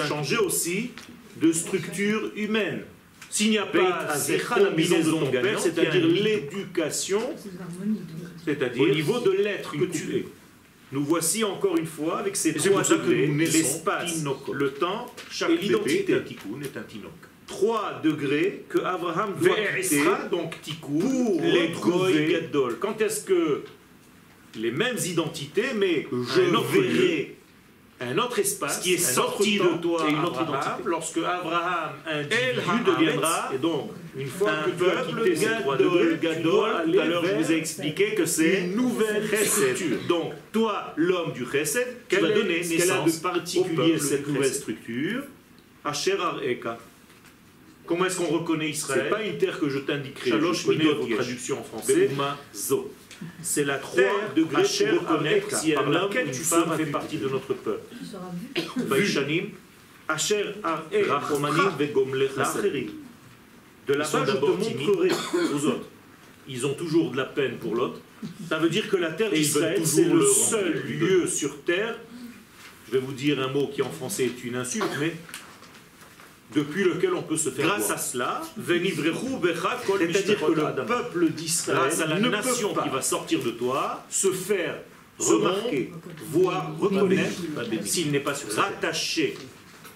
changer 0.07 0.37
aussi 0.37 0.91
de 1.39 1.51
structure 1.51 2.31
humaine. 2.35 2.83
S'il 3.29 3.49
n'y 3.49 3.57
a 3.57 3.65
pas 3.65 4.07
la 4.57 4.69
maison 4.69 4.99
de 4.99 5.11
ton 5.11 5.31
père, 5.31 5.59
c'est-à-dire 5.59 6.05
l'éducation, 6.05 7.21
c'est-à-dire 8.45 8.83
au 8.83 8.89
niveau 8.89 9.19
de 9.19 9.31
l'être 9.31 9.71
que 9.77 9.85
tu 9.85 10.15
es. 10.17 10.25
Nous 10.91 11.03
voici 11.03 11.43
encore 11.43 11.75
une 11.77 11.87
fois 11.87 12.19
avec 12.19 12.35
ces 12.35 12.53
trois 12.53 12.83
degrés, 12.83 13.27
l'espace, 13.27 14.23
le 14.53 14.71
temps 14.73 15.07
et 15.49 15.57
l'identité. 15.57 16.13
est 16.13 16.77
un 16.77 16.83
tinok. 16.83 17.11
Trois 17.47 17.99
degrés 18.03 18.63
que 18.69 18.77
Abraham 18.77 19.33
doit 19.41 19.55
quitter 19.81 20.03
donc 20.31 20.55
pour 21.81 22.05
les 22.07 22.27
gadol. 22.31 22.77
Quand 22.79 23.01
est-ce 23.01 23.25
que 23.25 23.63
les 24.55 24.71
mêmes 24.71 24.97
identités, 25.05 25.73
mais 25.75 26.07
je 26.11 26.41
verrai 26.41 27.35
un 28.01 28.17
autre 28.17 28.39
espace 28.39 28.79
qui 28.79 28.95
est 28.95 28.97
sorti 28.97 29.57
de 29.59 29.77
toi, 29.81 30.05
et 30.07 30.11
une 30.11 30.23
autre 30.25 30.41
identité. 30.41 30.83
Lorsque 30.85 31.17
Abraham, 31.19 31.91
individu, 32.05 32.83
deviendra, 32.85 33.51
et 33.53 33.57
donc, 33.57 33.91
une 34.17 34.27
fois 34.27 34.51
que 34.65 34.71
tu 34.71 35.47
as 35.47 35.61
trois 35.61 35.77
degrés, 35.77 36.19
tout 36.19 36.99
à 36.99 37.05
l'heure 37.05 37.25
je 37.25 37.35
vous 37.35 37.51
ai 37.51 37.55
expliqué 37.55 38.13
que 38.13 38.25
c'est 38.25 38.61
une 38.61 38.75
nouvelle 38.75 39.27
structure. 39.45 39.97
Donc, 40.09 40.33
toi, 40.51 40.93
l'homme 40.97 41.31
du 41.31 41.45
chesed, 41.49 41.87
tu 42.09 42.17
vas 42.17 42.31
donner 42.31 42.59
naissance 42.59 43.17
de 43.17 43.21
particulier 43.21 43.97
cette 43.99 44.27
nouvelle 44.27 44.53
structure, 44.53 45.23
Asher 45.85 46.17
Eka. 46.43 46.77
Comment 47.85 48.05
est-ce 48.05 48.17
qu'on 48.17 48.27
reconnaît 48.27 48.69
Israël? 48.69 49.07
C'est 49.09 49.09
pas 49.09 49.23
une 49.23 49.37
terre 49.37 49.59
que 49.59 49.67
je 49.67 49.79
t'indiquerai. 49.79 50.31
Je 50.31 50.65
connais 50.65 50.85
vos 50.85 51.05
traductions 51.05 51.59
en 51.59 51.63
français. 51.63 52.09
C'est 53.41 53.65
la 53.65 53.77
terre 53.77 54.33
de 54.35 54.43
gré 54.43 54.63
pour 54.63 55.01
reconnaître 55.01 55.57
si 55.57 55.75
un 55.75 55.93
homme 55.93 56.09
ou 56.11 56.27
une 56.27 56.33
femme 56.33 56.77
fait 56.77 56.85
partie 56.85 57.17
de 57.17 57.29
notre 57.29 57.53
peuple. 57.53 57.81
De 63.87 63.93
là-bas, 63.93 64.25
je 64.25 64.31
te 64.31 64.45
montrerai. 64.45 65.09
Aux 65.53 65.65
autres. 65.65 65.87
Ils 66.47 66.65
ont 66.65 66.73
toujours 66.73 67.11
de 67.11 67.17
la 67.17 67.25
peine 67.25 67.57
pour 67.57 67.75
l'autre. 67.75 67.99
Ça 68.49 68.57
veut 68.57 68.69
dire 68.69 68.89
que 68.89 68.97
la 68.97 69.11
terre 69.11 69.31
d'Israël, 69.31 69.85
c'est 69.85 70.05
le 70.05 70.25
seul 70.25 70.83
lieu 70.87 71.27
sur 71.27 71.61
terre. 71.63 71.97
Je 72.87 72.93
vais 72.93 72.99
vous 72.99 73.13
dire 73.13 73.41
un 73.41 73.47
mot 73.47 73.67
qui 73.67 73.81
en 73.81 73.89
français 73.89 74.25
est 74.25 74.43
une 74.43 74.55
insulte, 74.55 74.85
mais 74.99 75.13
depuis 76.55 76.83
lequel 76.83 77.13
on 77.13 77.23
peut 77.23 77.37
se 77.37 77.49
faire 77.49 77.65
Grâce 77.67 77.89
à 77.89 77.97
cela, 77.97 78.41
c'est-à-dire 78.55 78.95
que 78.95 80.51
le 80.51 80.85
peuple 80.85 81.29
d'Israël, 81.29 81.79
grâce 81.79 81.99
à 82.01 82.07
la 82.07 82.19
nation 82.19 82.73
qui 82.73 82.89
va 82.89 83.01
sortir 83.01 83.41
de 83.43 83.51
toi, 83.51 84.05
se 84.09 84.31
faire 84.31 84.75
remarquer, 85.19 85.91
voir, 86.31 86.77
reconnaître, 86.79 87.41
s'il 87.83 88.11
n'est 88.11 88.19
pas 88.19 88.33
rattaché. 88.55 89.35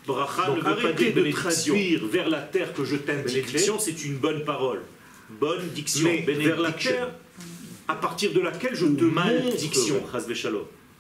Bracha 0.06 0.48
Donc 0.48 0.66
arrêtez 0.66 1.12
de 1.12 1.32
traduire 1.32 2.06
vers 2.06 2.30
la 2.30 2.40
terre 2.40 2.74
que 2.74 2.86
je 2.86 2.96
t'indique. 2.96 3.46
Bénédiction, 3.46 3.78
c'est 3.78 4.06
une 4.06 4.18
bonne 4.18 4.46
parole. 4.46 4.82
Bonne 5.30 5.68
diction. 5.70 6.10
Mais 6.10 6.34
vers 6.34 6.62
la 6.62 6.72
terre 6.72 7.10
à 7.90 7.96
partir 7.96 8.34
de 8.34 8.40
laquelle 8.40 8.76
je 8.76 8.86
te 8.86 9.04
malédiction, 9.04 10.02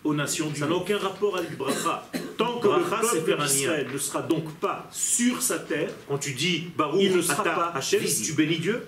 aux 0.07 0.13
nations 0.13 0.49
du 0.49 0.59
Ça 0.59 0.67
n'a 0.67 0.75
aucun 0.75 0.97
rapport 0.97 1.37
avec 1.37 1.57
bracha. 1.57 2.09
Tant 2.37 2.59
que 2.59 2.67
le 2.67 3.25
peuple 3.25 3.43
d'Israël 3.43 3.87
ne 3.91 3.97
sera 3.97 4.21
donc 4.21 4.53
pas 4.55 4.87
sur 4.91 5.41
sa 5.41 5.59
terre, 5.59 5.89
quand 6.07 6.17
tu 6.17 6.31
dis 6.31 6.67
Baruch, 6.77 7.01
il 7.01 7.15
ne 7.15 7.21
sera 7.21 7.43
pas 7.43 7.71
Hachem, 7.75 8.05
si 8.05 8.23
tu 8.23 8.33
bénis 8.33 8.59
Dieu, 8.59 8.85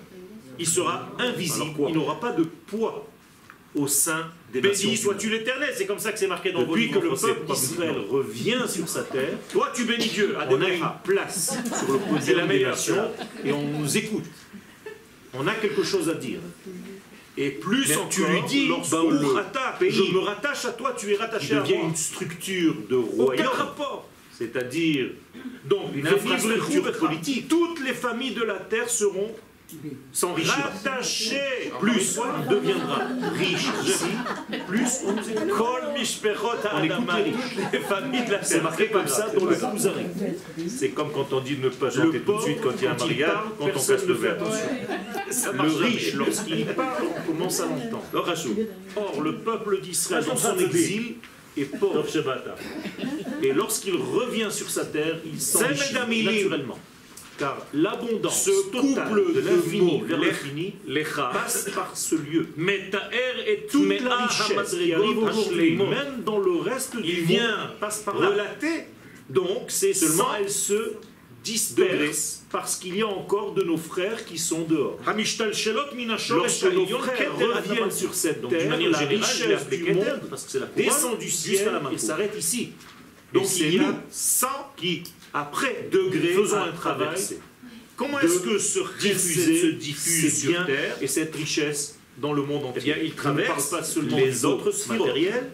il 0.58 0.66
sera 0.66 1.08
invisible, 1.18 1.74
il 1.88 1.94
n'aura 1.94 2.18
pas 2.18 2.32
de 2.32 2.44
poids 2.44 3.06
au 3.74 3.86
sein 3.86 4.26
des 4.52 4.60
Béni 4.60 4.96
sois-tu 4.96 5.30
l'éternel, 5.30 5.72
c'est 5.76 5.86
comme 5.86 6.00
ça 6.00 6.10
que 6.10 6.18
c'est 6.18 6.26
marqué 6.26 6.50
dans 6.50 6.60
Depuis 6.60 6.90
que 6.90 6.98
le 6.98 7.10
peuple 7.10 7.46
d'Israël 7.46 7.98
revient 8.10 8.64
sur 8.66 8.88
sa 8.88 9.04
terre, 9.04 9.34
toi 9.52 9.70
tu 9.74 9.84
bénis 9.84 10.08
Dieu, 10.08 10.36
on 10.48 10.60
a 10.60 10.68
une 10.68 10.88
place 11.04 11.56
sur 11.78 11.92
le 11.92 11.98
podium 11.98 12.38
la 12.38 12.46
des 12.46 12.64
nations 12.64 13.10
et 13.44 13.52
on 13.52 13.62
nous 13.62 13.96
écoute. 13.96 14.24
On 15.34 15.46
a 15.46 15.54
quelque 15.54 15.84
chose 15.84 16.08
à 16.08 16.14
dire. 16.14 16.40
Et 17.36 17.50
plus 17.50 17.90
tu 18.10 18.24
lui 18.24 18.42
dis, 18.48 18.66
je 18.66 20.12
me 20.12 20.18
rattache 20.18 20.64
à 20.64 20.72
toi, 20.72 20.94
tu 20.98 21.12
es 21.12 21.16
rattaché 21.16 21.54
à 21.54 21.60
moi. 21.60 21.64
Il 21.66 21.72
devient 21.72 21.84
une 21.88 21.96
structure 21.96 22.74
de 22.88 22.96
royaume. 22.96 23.46
Aucun 23.46 23.56
rapport. 23.56 24.08
C'est-à-dire, 24.32 25.10
donc, 25.64 25.94
une 25.94 26.06
infrastructure 26.06 26.92
politique. 26.98 27.48
Toutes 27.48 27.80
les 27.84 27.94
familles 27.94 28.34
de 28.34 28.42
la 28.42 28.58
terre 28.58 28.88
seront 28.88 29.30
s'enrichir. 30.12 30.54
Rattaché, 30.54 31.72
plus 31.80 32.18
il 32.40 32.48
deviendra 32.48 33.00
riche 33.38 33.68
ici, 33.84 34.04
plus 34.66 35.00
on 35.06 35.12
nous 35.12 35.30
écoute. 35.30 35.42
On 35.58 36.80
les 37.72 37.80
familles 37.80 38.24
de 38.26 38.32
la 38.32 38.42
C'est 38.42 38.62
marqué 38.62 38.88
comme 38.88 39.06
ça 39.06 39.28
dans 39.28 39.44
le 39.44 39.56
Kuzari. 39.56 40.06
C'est 40.68 40.90
comme 40.90 41.12
quand 41.12 41.32
on 41.32 41.40
dit 41.40 41.56
de 41.56 41.64
ne 41.64 41.68
pas 41.68 41.90
chanter 41.90 42.20
tout 42.20 42.36
de 42.36 42.42
suite 42.42 42.60
quand 42.62 42.72
il 42.78 42.84
y 42.84 42.86
a 42.86 42.92
un 42.92 42.96
mariage, 42.96 43.30
quand 43.58 43.66
on 43.66 43.68
casse 43.68 44.06
le 44.06 44.14
verre. 44.14 44.36
Le 45.52 45.84
riche, 45.84 46.14
lorsqu'il 46.14 46.66
parle, 46.66 47.04
on 47.08 47.32
commence 47.32 47.60
à 47.60 47.66
l'entendre. 47.66 48.04
Or, 48.96 49.22
le 49.22 49.36
peuple 49.38 49.80
d'Israël, 49.80 50.24
dans 50.24 50.36
son 50.36 50.58
exil, 50.58 51.16
est 51.56 51.64
pauvre. 51.64 52.04
Et 53.42 53.52
lorsqu'il 53.52 53.96
revient 53.96 54.48
sur 54.50 54.70
sa 54.70 54.84
terre, 54.84 55.16
il 55.24 55.40
s'enrichit 55.40 55.94
naturellement 55.94 56.78
car 57.40 57.66
l'abondance 57.72 58.44
ce 58.44 58.70
couple 58.70 59.32
de 59.34 59.40
l'infini 59.40 60.02
vers 60.02 60.18
l'infini 60.18 60.74
passe 61.32 61.70
par 61.74 61.96
ce 61.96 62.14
lieu. 62.14 62.46
et 62.58 63.66
toute 63.66 64.00
la 64.02 64.26
richesse 64.26 64.74
qui 64.74 64.92
arrive 64.92 65.18
aujourd'hui, 65.18 65.76
même 65.76 66.22
dans 66.24 66.38
le 66.38 66.60
reste 66.60 66.96
du 66.96 67.08
Il 67.08 67.20
vient 67.22 67.72
passe 67.80 68.00
par 68.00 68.16
relater. 68.16 68.84
Donc 69.30 69.64
c'est 69.68 69.94
seulement 69.94 70.34
elle 70.38 70.50
se 70.50 70.94
disperse 71.42 72.42
parce 72.50 72.76
qu'il 72.76 72.96
y 72.96 73.02
a 73.02 73.06
encore 73.06 73.54
de 73.54 73.62
nos 73.62 73.78
frères 73.78 74.24
qui 74.26 74.36
sont 74.36 74.64
dehors. 74.64 74.98
Lorsque 75.06 76.64
nos 76.72 76.86
frères 76.86 77.36
reviennent 77.36 77.90
sur 77.90 78.14
cette 78.14 78.46
terre, 78.48 78.78
la 78.78 78.98
richesse 78.98 79.68
du 79.70 79.94
monde 79.94 80.20
descend 80.76 81.18
du 81.18 81.30
ciel 81.30 81.70
et 81.92 81.98
s'arrête 81.98 82.34
ici. 82.38 82.72
Donc 83.32 83.46
il 83.58 83.76
y 83.76 83.78
a 83.78 83.94
100 84.10 84.48
qui 84.76 85.04
après 85.32 85.88
degré, 85.90 86.34
faisons 86.34 86.56
un 86.56 86.72
travail. 86.72 87.18
Comment 87.96 88.18
est-ce 88.20 88.40
que 88.40 88.58
ce 88.58 88.80
diffuser 88.98 89.60
se 89.60 89.66
diffuse 89.66 90.40
sur 90.40 90.66
Terre 90.66 90.96
et 91.00 91.06
cette 91.06 91.34
richesse 91.34 91.98
dans 92.18 92.32
le 92.32 92.42
monde 92.42 92.64
entier 92.64 92.82
eh 92.82 92.94
bien, 92.94 92.96
il 93.02 93.14
traverse 93.14 93.70
pas 93.70 93.82
seulement 93.82 94.16
les 94.16 94.44
autres 94.44 94.72
matériels, 94.88 95.50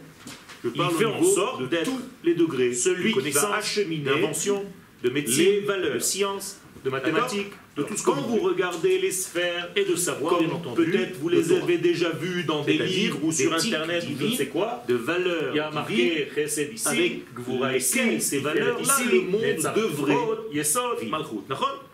je 0.64 0.70
parle 0.70 0.92
il 0.92 0.98
fait 0.98 1.04
en 1.04 1.22
sorte 1.22 1.68
d'être 1.68 1.84
tous 1.84 2.00
les 2.24 2.34
degrés. 2.34 2.74
Celui 2.74 3.12
qui 3.12 3.30
va 3.30 3.54
acheminer 3.56 4.10
l'invention 4.10 4.64
de 5.02 5.10
médecine, 5.10 5.44
les 5.44 5.60
valeurs, 5.60 5.94
de 5.94 5.98
sciences, 5.98 6.58
de 6.84 6.90
mathématiques, 6.90 7.52
de 7.76 7.82
tout 7.82 7.96
ce 7.96 8.02
Quand 8.02 8.14
vous 8.14 8.38
regardez 8.38 8.98
les 8.98 9.10
sphères 9.10 9.70
et 9.76 9.84
de 9.84 9.96
savoir, 9.96 10.38
bien 10.38 10.50
entendu, 10.50 10.84
peut-être 10.84 11.16
vous 11.18 11.28
les 11.28 11.52
avez 11.52 11.78
déjà 11.78 12.10
vues 12.10 12.44
dans 12.44 12.62
des 12.62 12.78
livres 12.78 13.18
ou 13.22 13.32
sur 13.32 13.52
Internet 13.52 14.04
ou 14.04 14.18
je 14.18 14.26
ne 14.26 14.30
sais 14.32 14.46
quoi, 14.46 14.82
de 14.88 14.94
valeurs. 14.94 15.52
Il 15.52 15.56
y 15.56 15.60
a 15.60 15.70
marqué 15.70 16.28
Chesed 16.34 16.72
ici, 16.72 16.88
avec 16.88 17.34
Gvuraïski, 17.34 18.20
ces 18.20 18.38
valeurs-là, 18.38 18.94
le 19.10 19.20
monde 19.22 19.42
devrait. 19.76 20.16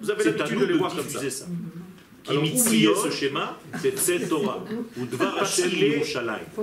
Vous 0.00 0.10
avez 0.10 0.24
l'habitude 0.24 0.60
de 0.60 0.64
les 0.66 0.78
voir 0.78 0.94
comme 0.94 1.08
ça 1.08 1.46
qui 2.24 2.36
oubliez 2.36 2.88
ce 2.94 3.10
schéma, 3.10 3.58
c'est 3.80 3.98
cette 3.98 4.28
Torah. 4.28 4.64
Ou 4.98 5.06
Dvar 5.06 5.44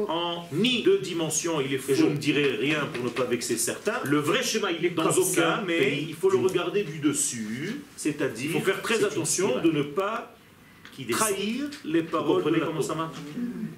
En 0.08 0.46
ni 0.54 0.84
deux 0.84 1.00
dimensions, 1.00 1.62
il 1.62 1.74
est 1.74 1.78
faux. 1.78 1.92
Et 1.92 1.96
je 1.96 2.06
ne 2.06 2.16
dirai 2.16 2.56
rien 2.56 2.88
pour 2.94 3.04
ne 3.04 3.10
pas 3.10 3.26
vexer 3.26 3.58
certains. 3.58 4.00
Le 4.04 4.18
vrai 4.18 4.44
schéma, 4.44 4.70
il 4.72 4.86
est 4.86 4.92
dans 4.92 5.10
aucun, 5.10 5.62
mais 5.66 6.02
il 6.08 6.16
faut 6.16 6.30
le 6.30 6.38
regarder 6.38 6.84
du 6.84 7.00
dessus. 7.00 7.82
C'est-à-dire, 7.96 8.52
il 8.54 8.60
faut 8.60 8.66
faire 8.66 8.82
très 8.82 9.04
attention 9.04 9.62
de 9.62 9.72
ne 9.72 9.84
pas 9.84 10.34
trahir 11.08 11.66
les 11.86 12.04
paroles. 12.04 12.28
Vous 12.28 12.34
comprenez 12.44 12.60
comment 12.60 12.82
ça 12.82 12.96
marche? 12.96 13.18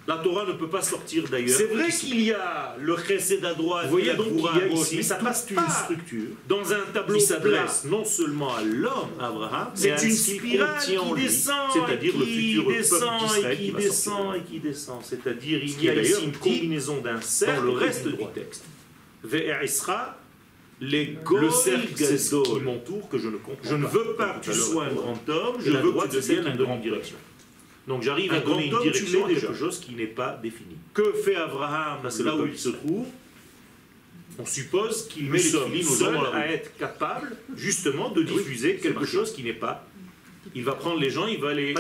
La 0.08 0.18
Torah 0.18 0.46
ne 0.46 0.54
peut 0.54 0.68
pas 0.68 0.82
sortir 0.82 1.26
d'ailleurs. 1.30 1.58
C'est 1.58 1.66
vrai 1.66 1.90
qu'il 1.90 2.22
y 2.22 2.32
a 2.32 2.76
le 2.80 2.96
chesed 2.98 3.46
à 3.46 3.54
droite, 3.54 3.86
Vous 3.86 3.92
voyez 3.92 4.14
donc 4.16 4.28
il 4.36 4.60
y 4.60 4.64
a 4.64 4.68
ici, 4.68 4.98
mais 4.98 5.04
ça 5.04 5.16
passe 5.16 5.46
une 5.50 5.60
structure 5.70 6.30
dans 6.48 6.74
un 6.74 6.82
tableau 6.94 7.16
qui 7.16 7.22
s'adresse 7.22 7.86
non 7.86 8.04
seulement 8.04 8.56
à 8.56 8.64
l'homme, 8.64 9.12
Abraham, 9.20 9.70
c'est 9.76 10.04
une 10.04 10.12
spirale 10.12 10.80
qui 10.84 11.22
descend, 11.22 11.72
c'est-à-dire 11.74 12.18
le 12.18 12.26
futur 12.26 12.68
descend, 12.68 13.00
peuple 13.00 13.34
d'Israël 13.34 13.58
qui, 13.58 13.66
qui 13.66 13.72
descend 13.72 14.36
et 14.36 14.42
qui 14.42 14.60
descend. 14.60 15.00
C'est-à-dire 15.04 15.60
il 15.64 15.84
y 15.84 15.90
a 15.90 16.02
ici 16.02 16.26
une 16.26 16.32
combinaison 16.38 16.98
d'un 17.02 17.22
cercle 17.22 17.58
dans 17.58 17.66
le 17.66 17.72
reste 17.72 18.08
du 18.08 18.26
texte. 18.34 18.64
Ve'erisra 19.24 20.18
les 20.82 21.18
le 21.40 21.50
cercle 21.52 21.94
qui 21.94 22.64
m'entoure 22.64 23.08
que 23.08 23.20
je 23.20 23.30
ne 23.30 23.38
comprends 23.38 23.70
Je 23.70 23.76
ne 23.76 23.86
veux 23.86 24.16
pas 24.16 24.40
que 24.40 24.46
tu 24.46 24.54
sois 24.54 24.86
un 24.86 24.94
grand 24.94 25.30
homme, 25.30 25.56
je 25.64 25.72
veux 25.72 25.94
que 25.94 26.08
tu 26.08 26.16
deviennes 26.16 26.48
une 26.48 26.58
grande 26.58 26.82
direction. 26.82 27.16
Donc 27.88 28.02
j'arrive 28.04 28.34
à 28.34 28.40
donner 28.40 28.68
une 28.68 28.80
direction 28.80 29.26
à 29.26 29.30
quelque 29.30 29.54
chose 29.54 29.80
qui 29.80 29.94
n'est 29.94 30.08
pas 30.08 30.40
défini. 30.42 30.76
Que 30.94 31.14
fait 31.14 31.36
Abraham? 31.36 32.00
C'est 32.10 32.24
là 32.24 32.36
où 32.36 32.46
il 32.46 32.58
se 32.58 32.70
trouve. 32.70 33.06
On 34.40 34.46
suppose 34.46 35.08
qu'il 35.08 35.30
met 35.30 35.38
les 35.38 35.84
seul 35.84 36.18
à 36.34 36.48
être 36.48 36.76
capable 36.78 37.36
justement 37.56 38.10
de 38.10 38.24
diffuser 38.24 38.78
quelque 38.78 39.06
chose 39.06 39.34
qui 39.34 39.44
n'est 39.44 39.54
pas. 39.54 39.86
Il 40.56 40.64
va 40.64 40.74
prendre 40.74 41.00
les 41.00 41.12
gens, 41.12 41.28
il 41.28 41.40
va 41.40 41.54
les 41.54 41.76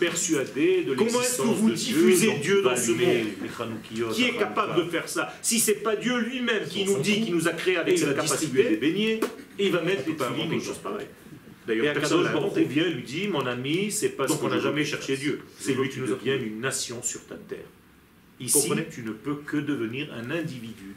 persuader 0.00 0.84
de 0.84 0.94
Comment 0.94 1.20
est-ce 1.20 1.38
que 1.38 1.42
vous 1.42 1.70
diffusez 1.70 2.38
Dieu, 2.42 2.62
dans 2.62 2.74
ce 2.74 2.90
monde 2.90 4.12
Qui 4.12 4.24
est 4.24 4.36
capable 4.36 4.84
de 4.84 4.90
faire 4.90 5.08
ça 5.08 5.32
Si 5.42 5.60
c'est 5.60 5.82
pas 5.82 5.94
Dieu 5.94 6.18
lui-même 6.18 6.66
qui 6.68 6.84
nous 6.84 6.98
dit, 6.98 7.20
qui 7.20 7.30
nous 7.30 7.46
a 7.46 7.52
créé 7.52 7.76
avec 7.76 7.98
cette 7.98 8.16
capacité 8.16 8.70
de 8.70 8.76
baigner, 8.76 9.20
et 9.58 9.66
il 9.66 9.72
va 9.72 9.82
mettre 9.82 10.04
des 10.04 10.14
filines 10.14 10.50
des 10.50 10.60
choses 10.60 10.78
pareilles. 10.78 11.06
D'ailleurs, 11.66 11.94
personne 11.94 12.24
ne 12.24 12.64
vient 12.64 12.88
lui 12.88 13.02
dit 13.02 13.28
Mon 13.28 13.46
ami, 13.46 13.92
c'est 13.92 14.10
parce 14.10 14.34
qu'on 14.36 14.48
n'a 14.48 14.58
jamais 14.58 14.84
cherché 14.84 15.16
Dieu. 15.16 15.42
C'est 15.58 15.74
lui 15.74 15.88
qui 15.88 16.00
nous 16.00 16.12
a 16.12 16.34
une 16.34 16.60
nation 16.60 17.02
sur 17.02 17.24
ta 17.26 17.36
terre. 17.36 17.58
Ici, 18.40 18.72
tu 18.90 19.02
ne 19.02 19.10
peux 19.10 19.36
que 19.36 19.58
devenir 19.58 20.08
un 20.14 20.30
individu 20.30 20.96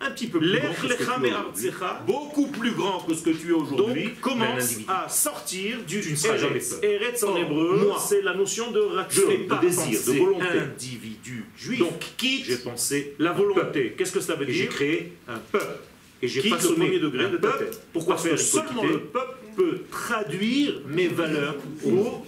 un 0.00 0.10
petit 0.10 0.26
peu 0.26 0.38
plus 0.38 0.60
grand 0.60 2.02
beaucoup 2.06 2.48
plus 2.48 2.72
grand 2.72 3.00
que 3.00 3.14
ce 3.14 3.22
que 3.22 3.30
tu 3.30 3.48
es 3.48 3.52
aujourd'hui, 3.52 4.10
commence 4.20 4.76
à 4.88 5.08
sortir 5.08 5.78
du 5.86 6.00
tu 6.00 6.10
ne 6.10 6.16
seras 6.16 6.36
jamais 6.36 6.60
Eretz 6.82 7.22
en 7.24 7.36
hébreu, 7.36 7.92
c'est 8.06 8.22
la 8.22 8.34
notion 8.34 8.70
de 8.70 8.80
ratio, 8.80 9.26
de 9.26 9.60
désir, 9.60 10.00
de 10.06 10.18
volonté. 10.18 10.44
individu 10.58 11.44
juif. 11.56 11.78
Donc 11.78 11.98
quitte 12.16 12.44
j'ai 12.46 12.58
pensé 12.58 13.14
la 13.18 13.32
volonté. 13.32 13.94
Qu'est-ce 13.96 14.12
que 14.12 14.20
ça 14.20 14.34
veut 14.34 14.46
dire 14.46 14.54
J'ai 14.54 14.66
créé 14.66 15.12
un 15.28 15.38
peuple. 15.38 15.80
Et 16.22 16.28
j'ai 16.28 16.42
façonné 16.42 16.76
le 16.76 16.84
premier 16.84 16.98
degré 16.98 17.30
de 17.30 17.36
peuple. 17.36 17.68
Pourquoi 17.92 18.16
faire 18.16 18.38
Seulement 18.38 18.82
le 18.82 19.00
peuple 19.00 19.36
peut 19.56 19.82
traduire 19.90 20.80
mes 20.86 21.08
valeurs 21.08 21.56
au 21.84 22.24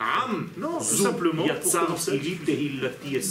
Am, 0.00 0.48
non, 0.56 0.78
tout 0.78 0.84
simplement 0.84 1.46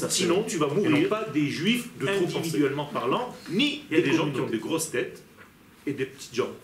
Sinon, 0.09 0.43
tu 0.47 0.57
vas 0.57 0.67
mourir. 0.67 1.09
pas 1.09 1.25
des 1.33 1.47
juifs 1.47 1.89
de 1.99 2.07
individuellement 2.07 2.85
parlant, 2.85 3.35
ni 3.49 3.83
il 3.89 3.97
y 3.97 4.01
a 4.01 4.03
des 4.03 4.13
gens 4.13 4.31
qui 4.31 4.39
ont 4.39 4.47
des 4.47 4.59
grosses 4.59 4.91
têtes 4.91 5.23
et 5.85 5.93
des 5.93 6.05
petites 6.05 6.35
jambes. 6.35 6.55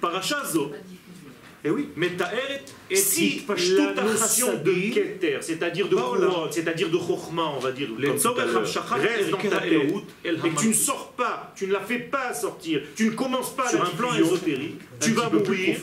Parachazo. 0.00 0.72
Eh 1.64 1.70
oui, 1.70 1.90
mais 1.94 2.10
et 2.90 2.96
si 2.96 3.44
la 3.46 4.02
notion 4.02 4.58
de 4.64 4.92
keter, 4.92 5.38
c'est-à-dire 5.40 5.88
de 5.88 5.96
c'est-à-dire 6.50 6.90
de 6.90 6.98
chokhma, 6.98 7.52
on 7.56 7.60
va 7.60 7.70
dire, 7.70 7.88
reste 7.98 9.30
dans 9.30 9.38
ta 9.38 9.66
et 9.66 10.50
tu 10.58 10.68
ne 10.68 10.72
sors 10.72 11.12
pas, 11.12 11.52
tu 11.54 11.68
ne 11.68 11.72
la 11.72 11.80
fais 11.80 12.00
pas 12.00 12.34
sortir, 12.34 12.82
tu 12.96 13.06
ne 13.06 13.10
commences 13.10 13.54
pas 13.54 13.68
sur 13.68 13.80
un 13.80 13.90
plan 13.90 14.12
ésotérique, 14.14 14.80
tu 15.00 15.12
vas 15.12 15.30
mourir. 15.30 15.76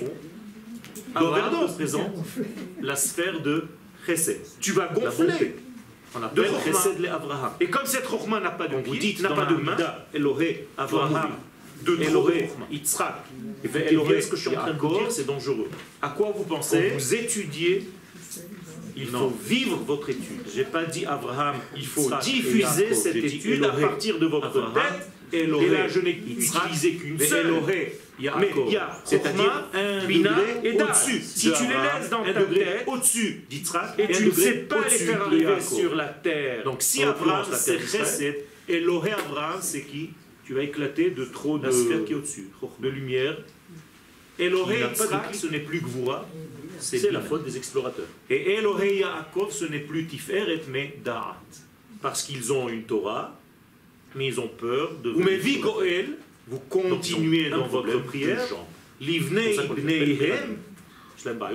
Abraham 1.16 1.56
représente 1.68 2.16
la 2.82 2.96
sphère 2.96 3.42
de 3.42 3.66
Chesed. 4.06 4.40
Tu 4.60 4.72
vas 4.72 4.88
gonfler. 4.88 5.56
On 6.16 6.24
appelle 6.24 6.52
Chesed 6.64 7.00
les 7.00 7.08
Abraham. 7.08 7.52
Et 7.60 7.68
comme 7.68 7.86
cette 7.86 8.08
Chokhmah 8.10 8.40
n'a 8.40 8.52
pas 8.52 8.68
de 8.68 8.78
pied, 8.78 9.16
n'a 9.22 9.30
pas 9.30 9.46
de 9.46 9.56
main, 9.56 9.78
Elohé, 10.14 10.68
Abraham, 10.78 11.32
de 11.84 11.96
Elohé, 12.02 12.50
Yitzhak, 12.72 13.16
Elohé, 13.64 14.22
ce 14.22 14.28
que 14.28 14.36
je 14.36 14.42
suis 14.50 14.58
en 14.58 14.62
train 14.62 14.74
de 14.74 14.80
dire, 14.80 15.12
c'est 15.12 15.26
dangereux. 15.26 15.70
À 16.02 16.10
quoi 16.10 16.34
vous 16.36 16.44
pensez 16.44 16.90
vous 16.90 17.16
étudiez, 17.16 17.90
il 18.96 19.08
faut 19.08 19.34
vivre 19.44 19.78
votre 19.78 20.10
étude. 20.10 20.42
J'ai 20.54 20.66
pas 20.66 20.84
dit 20.84 21.06
Abraham, 21.06 21.56
il 21.76 21.86
faut 21.86 22.10
diffuser 22.22 22.94
cette 22.94 23.16
étude 23.16 23.64
à 23.64 23.70
partir 23.70 24.20
de 24.20 24.26
votre 24.26 24.74
tête. 24.74 25.10
Et 25.32 25.46
là, 25.46 25.88
je 25.88 26.00
n'ai 26.00 26.12
utilisé 26.12 26.96
qu'une 26.96 27.20
seule. 27.20 27.54
Mais 28.20 28.52
il 28.68 28.74
y 28.74 28.78
a, 28.78 29.02
c'est-à-dire 29.06 29.66
un 29.74 30.06
Bina 30.06 30.38
et 30.64 30.74
au-dessus. 30.74 31.22
Si 31.22 31.52
tu 31.54 31.64
les 31.64 31.70
laisses 31.70 32.10
dans 32.10 32.24
ta 32.24 32.34
tête, 32.34 32.84
au-dessus 32.88 33.46
et 33.98 34.08
tu 34.12 34.26
ne 34.26 34.32
sais 34.32 34.54
pas 34.54 34.84
les 34.84 34.90
faire 34.90 35.22
arriver 35.24 35.62
sur 35.62 35.96
la 35.96 36.08
terre. 36.08 36.64
Donc 36.64 36.82
si 36.82 37.04
Abraham, 37.04 37.46
c'est 37.54 37.80
Chesed, 37.80 38.36
Abraham, 38.70 39.60
c'est 39.62 39.82
qui 39.82 40.12
Tu 40.46 40.54
vas 40.54 40.64
éclater 40.64 41.12
de 41.12 41.26
trop 41.26 41.58
de 41.58 41.70
qui 42.06 42.12
est 42.12 42.16
au-dessus, 42.16 42.50
de 42.80 42.90
lumière. 42.90 43.38
Et 44.38 44.50
l'Oré 44.50 44.80
Yitzhak, 44.82 45.36
ce 45.36 45.48
n'est 45.48 45.60
plus 45.60 45.82
Gvura, 45.82 46.26
c'est 46.80 47.12
la 47.12 47.22
faute 47.22 47.44
des 47.44 47.58
explorateurs. 47.58 48.08
Et 48.30 48.54
Elohei 48.54 49.00
Yaakov, 49.00 49.52
ce 49.52 49.66
n'est 49.66 49.80
plus 49.80 50.06
Tiferet, 50.08 50.62
mais 50.70 50.98
Da'at. 51.04 51.36
Parce 52.02 52.24
qu'ils 52.24 52.54
ont 52.54 52.70
une 52.70 52.84
Torah, 52.84 53.38
mais 54.16 54.28
ils 54.28 54.40
ont 54.40 54.48
peur 54.48 54.94
de... 55.04 55.12
Ou 55.12 55.20
mais 55.20 55.38
Goel, 55.38 56.18
vous 56.50 56.60
continuez 56.70 57.50
dans 57.50 57.68
votre 57.68 58.02
prière, 58.04 58.42
Livnei 59.00 59.56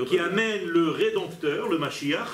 qui 0.06 0.18
amène 0.18 0.66
le 0.66 0.90
Rédempteur, 0.90 1.68
le 1.68 1.78
Mashiach, 1.78 2.28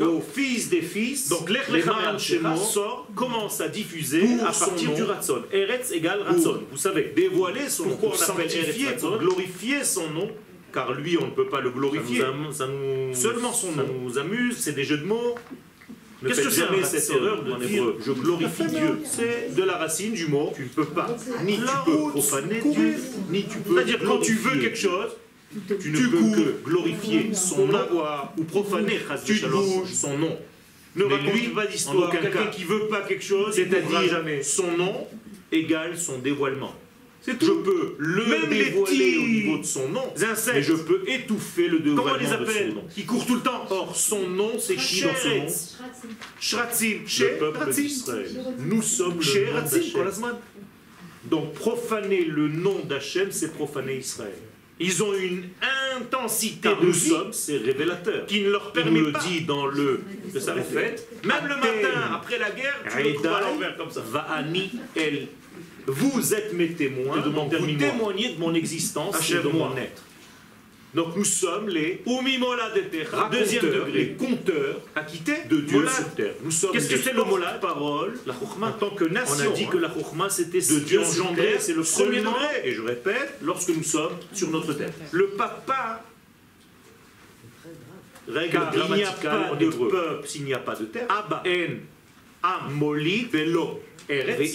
au 0.00 0.20
fils 0.20 0.70
des 0.70 0.82
fils, 0.82 1.28
donc 1.28 1.50
l'Echlechaman 1.50 2.18
sort, 2.18 3.06
commence 3.14 3.60
à 3.60 3.68
diffuser 3.68 4.40
à 4.40 4.52
partir 4.52 4.94
du 4.94 5.02
Ratson. 5.02 5.42
Eretz 5.52 5.92
égale 5.92 6.22
Ratson, 6.22 6.62
vous 6.70 6.76
savez, 6.76 7.12
dévoiler 7.14 7.68
son 7.68 7.86
nom, 7.86 8.12
sanctifier, 8.14 8.92
pour 8.98 9.18
glorifier 9.18 9.84
son 9.84 10.10
nom, 10.10 10.30
car 10.72 10.92
lui 10.92 11.16
on 11.18 11.26
ne 11.26 11.30
peut 11.30 11.48
pas 11.48 11.60
le 11.60 11.70
glorifier, 11.70 12.22
ça 12.52 12.66
nous, 12.66 13.14
seulement 13.14 13.52
son 13.52 13.72
nom. 13.72 13.84
nous 14.02 14.18
amuse, 14.18 14.56
c'est 14.58 14.72
des 14.72 14.84
jeux 14.84 14.98
de 14.98 15.04
mots, 15.04 15.34
Qu'est-ce 16.26 16.40
que 16.40 16.50
c'est 16.50 17.00
cette 17.00 17.16
erreur 17.16 17.42
de 17.42 17.64
dire 17.64 17.84
je 18.04 18.12
glorifie 18.12 18.66
Dieu 18.66 19.00
C'est 19.04 19.54
de 19.54 19.62
la 19.62 19.76
racine 19.76 20.12
du 20.12 20.26
mot. 20.26 20.52
Tu 20.54 20.62
ne 20.62 20.68
peux 20.68 20.86
pas. 20.86 21.16
Ni 21.44 21.56
tu 21.56 21.62
peux 21.84 22.10
profaner 22.10 22.60
Dieu, 22.60 22.96
ni 23.30 23.44
tu 23.44 23.58
peux. 23.58 23.74
C'est-à-dire 23.74 24.00
quand 24.04 24.18
tu 24.18 24.34
veux 24.34 24.60
quelque 24.60 24.78
chose, 24.78 25.10
tu 25.80 25.90
ne 25.90 26.08
peux 26.08 26.42
que 26.42 26.64
glorifier 26.64 27.30
son 27.34 27.66
nom 27.66 27.78
ou 28.38 28.44
profaner 28.44 28.98
tu 29.24 29.34
bouges 29.46 29.92
son 29.92 30.18
nom. 30.18 30.36
Ne 30.96 31.04
raconte 31.04 31.54
pas 31.54 31.66
d'histoire. 31.66 32.10
Quelqu'un 32.10 32.46
qui 32.46 32.64
veut 32.64 32.86
pas 32.88 33.02
quelque 33.02 33.24
chose, 33.24 33.54
c'est-à-dire 33.54 34.44
son 34.44 34.76
nom 34.76 35.06
égale 35.52 35.96
son 35.98 36.18
dévoilement. 36.18 36.74
Je 37.26 37.32
peux 37.32 37.94
le 37.98 38.26
Même 38.26 38.48
dévoiler 38.50 39.16
au 39.16 39.26
niveau 39.26 39.58
de 39.58 39.64
son 39.64 39.88
nom, 39.88 40.12
mais 40.52 40.62
je 40.62 40.74
peux 40.74 41.02
étouffer 41.08 41.68
le 41.68 41.78
dévoilement 41.80 42.02
Comment 42.02 42.16
les 42.16 42.32
appelle 42.32 42.74
Qui 42.94 43.04
court 43.04 43.24
tout 43.26 43.36
le 43.36 43.40
temps. 43.40 43.66
Or, 43.70 43.96
son 43.96 44.28
nom, 44.28 44.52
c'est 44.58 44.76
qui 44.76 45.02
dans 45.02 45.14
son 45.14 45.28
nom 45.28 45.46
Shratzim. 46.40 46.98
Le 47.20 47.38
peuple 47.38 47.72
d'Israël. 47.72 48.30
Nous 48.58 48.82
sommes 48.82 49.18
le 49.20 50.20
nom. 50.20 50.38
Donc, 51.24 51.54
profaner 51.54 52.24
le 52.24 52.48
nom 52.48 52.80
d'Hachem, 52.84 53.28
c'est 53.30 53.54
profaner 53.54 53.96
Israël. 53.96 54.34
Ils 54.80 55.02
ont 55.04 55.14
une 55.14 55.44
intensité 55.96 56.68
de 56.68 56.86
vie, 56.86 57.12
c'est 57.30 57.58
révélateur, 57.58 58.26
qui 58.26 58.40
ne 58.42 58.50
leur 58.50 58.72
permet 58.72 59.00
le 59.00 59.12
dit 59.26 59.42
dans 59.42 59.66
le 59.66 60.00
de 60.32 60.38
sa 60.40 60.54
fête, 60.56 61.08
même 61.24 61.46
le 61.46 61.54
matin 61.54 62.12
après 62.12 62.38
la 62.38 62.50
guerre, 62.50 62.80
tu 62.90 63.02
le 63.04 63.14
trouves 63.14 63.26
à 63.28 63.40
l'envers 63.40 63.76
comme 63.76 63.90
ça. 63.90 64.00
Va'ani 64.00 64.72
el 64.96 65.28
vous 65.86 66.34
êtes 66.34 66.52
mes 66.52 66.72
témoins, 66.72 67.20
de 67.20 67.28
mon 67.28 67.46
vous 67.46 67.76
témoignez 67.76 68.34
de 68.34 68.40
mon 68.40 68.54
existence 68.54 69.30
et 69.30 69.34
de 69.34 69.48
mon 69.48 69.76
être. 69.76 70.02
Donc 70.94 71.16
nous 71.16 71.24
sommes 71.24 71.68
les 71.68 72.02
Umimola 72.06 72.70
de 72.70 73.36
deuxième 73.36 73.64
degré, 73.64 73.92
les 73.92 74.12
compteurs 74.12 74.80
acquittés 74.94 75.42
de 75.50 75.60
Dieu 75.60 75.88
sur 75.88 76.14
terre. 76.14 76.34
Nous 76.44 76.52
sommes 76.52 76.70
Qu'est-ce 76.70 76.88
que 76.88 76.96
c'est 76.96 77.12
le 77.12 77.24
Molad? 77.24 77.60
Parole 77.60 78.16
La. 78.26 78.34
En 78.34 78.72
tant 78.72 78.90
que 78.90 79.04
nation. 79.04 79.44
On 79.48 79.52
a 79.52 79.54
dit 79.54 79.66
que 79.66 79.76
la 79.76 79.92
Chokhmah 79.92 80.30
c'était 80.30 80.60
de 80.60 80.78
Dieu 80.80 81.00
engendré, 81.00 81.56
c'est 81.58 81.74
le 81.74 81.82
premier 81.82 82.18
degré. 82.18 82.46
Et 82.62 82.74
je 82.74 82.82
répète, 82.82 83.38
lorsque 83.42 83.70
nous 83.70 83.82
sommes 83.82 84.16
sur 84.32 84.50
notre 84.50 84.72
terre. 84.74 84.92
Le 85.10 85.30
papa 85.30 86.04
règle 88.28 88.60
il 88.88 88.94
n'y 88.94 89.02
a 89.02 89.10
pas 89.10 89.56
de 89.58 89.68
peuple 89.68 90.28
s'il 90.28 90.44
n'y 90.44 90.54
a 90.54 90.58
pas 90.58 90.76
de 90.76 90.84
terre. 90.84 91.06
Abba 91.08 91.42
en 91.44 91.74
am 92.42 92.72
moli 92.72 93.24
velo 93.24 93.82
eretz 94.08 94.54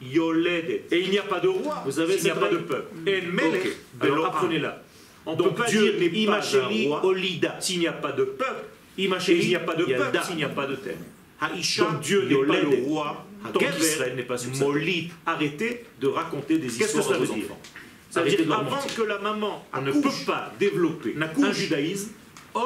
Yoledet. 0.00 0.84
Et 0.90 1.00
il 1.00 1.10
n'y 1.10 1.18
a 1.18 1.22
pas 1.22 1.40
de 1.40 1.48
roi. 1.48 1.82
Vous 1.84 1.92
savez, 1.92 2.16
il 2.16 2.24
n'y 2.24 2.30
a 2.30 2.36
pas 2.36 2.48
de 2.48 2.58
peuple. 2.58 3.08
Et 3.08 3.20
Melech, 3.22 3.76
alors 4.00 4.26
apprenez-la. 4.26 4.82
On 5.26 5.36
ne 5.36 5.42
peut 5.42 5.50
pas 5.50 5.66
Dieu 5.66 5.96
n'est 5.98 6.26
pas 6.26 6.40
un 6.56 6.86
roi 6.86 7.04
Olida. 7.04 7.56
S'il 7.60 7.80
n'y 7.80 7.86
a 7.86 7.92
pas 7.92 8.12
de 8.12 8.24
peuple, 8.24 8.64
il 8.96 9.08
n'y 9.08 9.54
a 9.54 9.60
pas 9.60 9.74
de 9.74 9.84
peuple 9.84 10.18
s'il 10.26 10.36
n'y 10.36 10.44
a 10.44 10.48
pas 10.48 10.66
de 10.66 10.76
terre. 10.76 10.96
Donc 11.78 12.00
Dieu 12.00 12.24
n'est 12.28 12.46
pas 12.46 12.60
le 12.60 12.84
roi. 12.84 13.24
Donc 13.52 13.62
Israël 13.78 14.16
n'est 14.16 14.22
pas 14.22 14.36
Molid. 14.58 15.10
Arrêtez 15.26 15.84
de 16.00 16.06
raconter 16.08 16.58
des 16.58 16.66
histoires 16.66 16.88
Qu'est-ce 16.88 17.08
que 17.08 17.14
ça 17.14 17.18
veut 17.18 17.26
dire 17.26 17.44
Ça 18.10 18.22
veut 18.22 18.30
dire 18.30 18.52
avant 18.52 18.80
que 18.96 19.02
la 19.02 19.18
maman 19.18 19.64
ne 19.82 19.92
peut 19.92 20.08
pas 20.26 20.52
développer 20.58 21.14
un 21.42 21.52
judaïsme, 21.52 22.10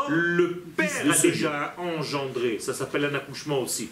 le 0.09 0.62
père 0.77 0.90
a 1.11 1.18
déjà 1.18 1.75
engendré. 1.77 2.59
Ça 2.59 2.73
s'appelle 2.73 3.05
un 3.05 3.14
accouchement 3.14 3.61
aussi. 3.61 3.90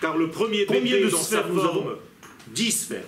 Car 0.00 0.16
le 0.16 0.28
premier 0.28 0.66
bébé 0.66 1.08
dans 1.10 1.16
sa 1.16 1.42
forme 1.42 1.96
10 2.48 2.72
sphères. 2.72 3.02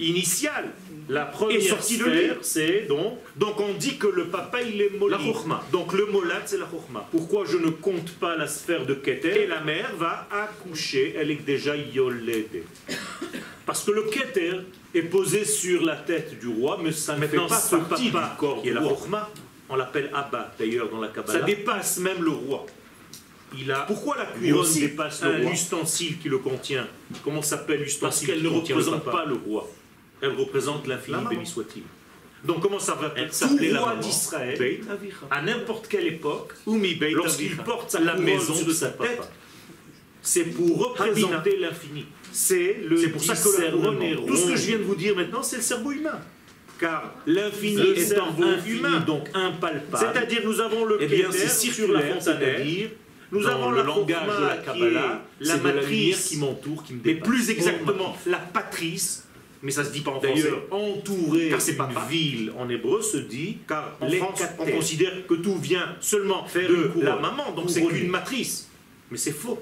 Initiale, 0.00 0.70
la 1.08 1.24
première 1.24 1.82
sphère, 1.82 2.36
c'est 2.42 2.86
donc. 2.88 3.18
Donc 3.36 3.60
on 3.60 3.74
dit 3.74 3.96
que 3.96 4.08
le 4.08 4.26
papa 4.26 4.60
il 4.62 4.80
est 4.80 4.90
molid. 4.98 5.16
La 5.48 5.62
Donc 5.70 5.92
le 5.92 6.06
molad 6.06 6.42
c'est 6.46 6.58
la 6.58 6.66
chokhma. 6.66 7.06
Pourquoi 7.12 7.44
je 7.44 7.58
ne 7.58 7.70
compte 7.70 8.10
pas 8.14 8.36
la 8.36 8.48
sphère 8.48 8.86
de 8.86 8.94
Keter 8.94 9.42
Et 9.42 9.46
la 9.46 9.60
mère 9.60 9.94
va 9.96 10.26
accoucher, 10.32 11.14
elle 11.16 11.30
est 11.30 11.44
déjà 11.44 11.76
yolédée. 11.76 12.64
Parce 13.66 13.84
que 13.84 13.92
le 13.92 14.02
Keter 14.02 14.60
est 14.94 15.02
posé 15.02 15.44
sur 15.44 15.82
la 15.84 15.96
tête 15.96 16.40
du 16.40 16.48
roi, 16.48 16.80
mais 16.82 16.90
ça 16.90 17.16
ne 17.16 17.26
fait 17.26 17.36
pas 17.36 17.46
partie 17.86 18.10
du 18.10 18.16
corps 18.36 18.62
qui 18.62 18.70
est 18.70 18.72
la 18.72 18.82
chokhma. 18.82 19.30
On 19.68 19.76
l'appelle 19.76 20.10
Abba 20.12 20.52
d'ailleurs 20.58 20.90
dans 20.90 21.00
la 21.00 21.08
Kabbalah. 21.08 21.38
Ça 21.38 21.44
dépasse 21.44 21.98
même 21.98 22.22
le 22.22 22.30
roi. 22.30 22.66
Il 23.58 23.70
a 23.70 23.80
Pourquoi 23.80 24.16
la 24.16 24.26
couronne 24.26 24.74
dépasse 24.74 25.22
un 25.22 25.40
ustensile 25.50 26.18
qui 26.18 26.28
le 26.28 26.38
contient 26.38 26.86
Comment 27.22 27.42
s'appelle 27.42 27.80
l'ustensile 27.80 28.28
Parce 28.28 28.40
qu'elle 28.40 28.42
ne 28.42 28.48
représente 28.48 29.04
pas 29.04 29.24
le 29.24 29.34
roi. 29.34 29.68
Elle 30.20 30.32
représente 30.32 30.86
l'infini, 30.86 31.18
béni 31.28 31.46
soit-il. 31.46 31.82
Donc 32.44 32.60
comment 32.60 32.78
ça 32.78 32.94
va 32.94 33.14
s'appeler 33.30 33.70
la 33.70 33.80
roi 33.80 33.96
d'Israël 33.96 34.80
à 35.30 35.42
n'importe 35.42 35.88
quelle 35.88 36.06
époque, 36.06 36.54
lorsqu'il 36.66 37.56
porte 37.56 37.94
la 37.94 38.16
maison 38.16 38.62
de 38.62 38.72
sa 38.72 38.88
tête, 38.88 39.22
c'est 40.22 40.44
pour 40.44 40.78
représenter 40.78 41.56
l'infini. 41.58 42.06
C'est 42.32 42.78
le 42.84 43.10
pour 43.10 43.22
ça 43.22 43.34
que 43.34 43.62
le 43.62 44.26
Tout 44.26 44.36
ce 44.36 44.46
que 44.50 44.56
je 44.56 44.66
viens 44.66 44.78
de 44.78 44.82
vous 44.82 44.96
dire 44.96 45.14
maintenant, 45.14 45.42
c'est 45.42 45.56
le 45.56 45.62
cerveau 45.62 45.92
humain. 45.92 46.18
Car 46.80 47.14
l'infini 47.26 47.90
est 47.90 48.18
un 48.18 48.64
humain, 48.66 49.00
donc 49.00 49.28
impalpable. 49.32 50.12
C'est-à-dire 50.12 50.40
nous 50.44 50.60
avons 50.60 50.84
le 50.84 50.98
eh 51.00 51.06
bien, 51.06 51.30
sur 51.30 51.92
la 51.92 52.00
fontaine 52.00 52.90
Nous 53.34 53.46
avons 53.46 53.70
le 53.70 53.82
langage 53.82 54.38
de 54.40 54.46
la 54.46 54.56
Kabbalah, 54.58 55.22
la 55.40 55.56
matrice 55.56 56.28
qui 56.28 56.38
m'entoure, 56.38 56.84
qui 56.84 56.94
me 56.94 57.00
dépasse. 57.00 57.28
Mais 57.28 57.28
plus 57.28 57.50
exactement, 57.50 58.16
la 58.26 58.38
patrice, 58.38 59.26
mais 59.62 59.72
ça 59.72 59.84
se 59.84 59.90
dit 59.90 60.00
pas 60.00 60.12
en 60.12 60.20
français. 60.20 60.52
Entouré 60.70 61.48
d'une 61.50 62.08
ville 62.08 62.52
en 62.56 62.68
hébreu 62.68 63.02
se 63.02 63.16
dit, 63.16 63.58
car 63.66 63.96
en 64.00 64.08
France, 64.08 64.42
on 64.58 64.66
considère 64.66 65.26
que 65.26 65.34
tout 65.34 65.56
vient 65.56 65.96
seulement 66.00 66.46
de 66.54 67.02
la 67.02 67.16
maman, 67.16 67.52
donc 67.52 67.70
c'est 67.70 67.80
une 67.80 68.08
matrice. 68.08 68.68
Mais 69.10 69.18
c'est 69.18 69.32
faux. 69.32 69.60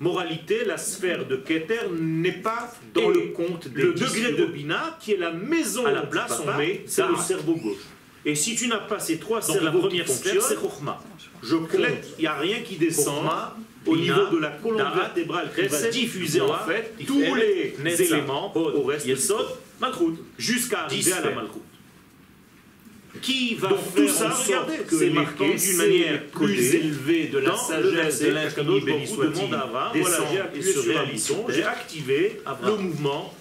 Moralité, 0.00 0.64
la 0.64 0.76
sphère 0.76 1.24
de 1.24 1.36
Keter 1.36 1.82
n'est 1.92 2.32
pas 2.32 2.74
dans 2.92 3.08
le 3.08 3.28
compte 3.28 3.68
des 3.68 3.82
Le 3.82 3.94
degré 3.94 4.32
de 4.32 4.46
Bina, 4.46 4.98
qui 5.00 5.12
est 5.12 5.16
la 5.16 5.30
maison 5.30 5.86
à 5.86 5.92
la 5.92 6.02
place, 6.02 6.42
on 6.44 6.58
met, 6.58 6.82
c'est 6.86 7.06
le 7.06 7.16
cerveau 7.16 7.54
gauche. 7.54 7.78
Et 8.26 8.34
si 8.34 8.56
tu 8.56 8.68
n'as 8.68 8.78
pas 8.78 8.98
ces 8.98 9.18
trois 9.18 9.42
cerveaux 9.42 9.64
la 9.64 9.70
première 9.72 10.08
sphère, 10.08 10.42
c'est 10.42 10.54
Chokhmah. 10.54 11.02
Je 11.42 11.56
compte, 11.56 11.70
il 12.18 12.22
n'y 12.22 12.26
a 12.26 12.34
rien 12.34 12.60
qui 12.60 12.76
descend 12.76 13.26
au 13.86 13.96
niveau 13.96 14.26
de 14.32 14.38
la 14.38 14.50
colonne 14.50 14.94
vertébrale 14.94 15.50
qui 15.54 15.66
va 15.66 15.88
diffuser 15.88 16.40
en 16.40 16.58
fait 16.66 16.94
tous 17.06 17.34
les 17.34 18.02
éléments 18.02 18.52
au 18.56 18.82
reste 18.82 19.06
Malchut, 19.80 20.16
jusqu'à 20.38 20.84
arriver 20.84 21.12
à 21.12 21.20
la 21.20 21.30
Malchut. 21.30 21.60
Qui 23.22 23.54
va 23.54 23.68
Donc, 23.68 23.78
faire 23.78 24.04
tout 24.04 24.12
ça, 24.12 24.28
regardez, 24.28 24.78
que 24.78 24.98
c'est 24.98 25.10
marqué 25.10 25.54
d'une 25.54 25.76
manière 25.76 26.26
plus 26.26 26.74
élevée 26.74 27.26
de 27.28 27.38
la 27.38 27.56
sagesse 27.56 28.20
de 28.20 28.30
l'infini 28.30 28.80
béni 28.80 29.06
soit-il 29.06 29.50
voilà, 29.50 30.18
j'ai 30.32 30.40
appuyé 30.40 31.18
sur 31.18 31.50
j'ai 31.50 31.64
activé 31.64 32.40
le 32.64 32.76
mouvement 32.76 33.32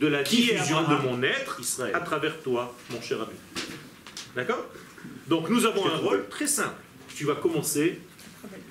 de 0.00 0.06
la 0.06 0.22
diffusion 0.22 0.82
de 0.82 0.94
mon 1.06 1.22
être 1.22 1.60
à 1.92 2.00
travers 2.00 2.40
toi, 2.40 2.74
mon 2.90 3.00
cher 3.02 3.18
ami. 3.20 3.36
D'accord? 4.34 4.64
Donc 5.28 5.48
nous 5.50 5.66
avons 5.66 5.86
un 5.86 5.96
rôle 5.96 6.28
très 6.28 6.46
simple. 6.46 6.80
Tu 7.14 7.26
vas 7.26 7.34
commencer, 7.34 8.00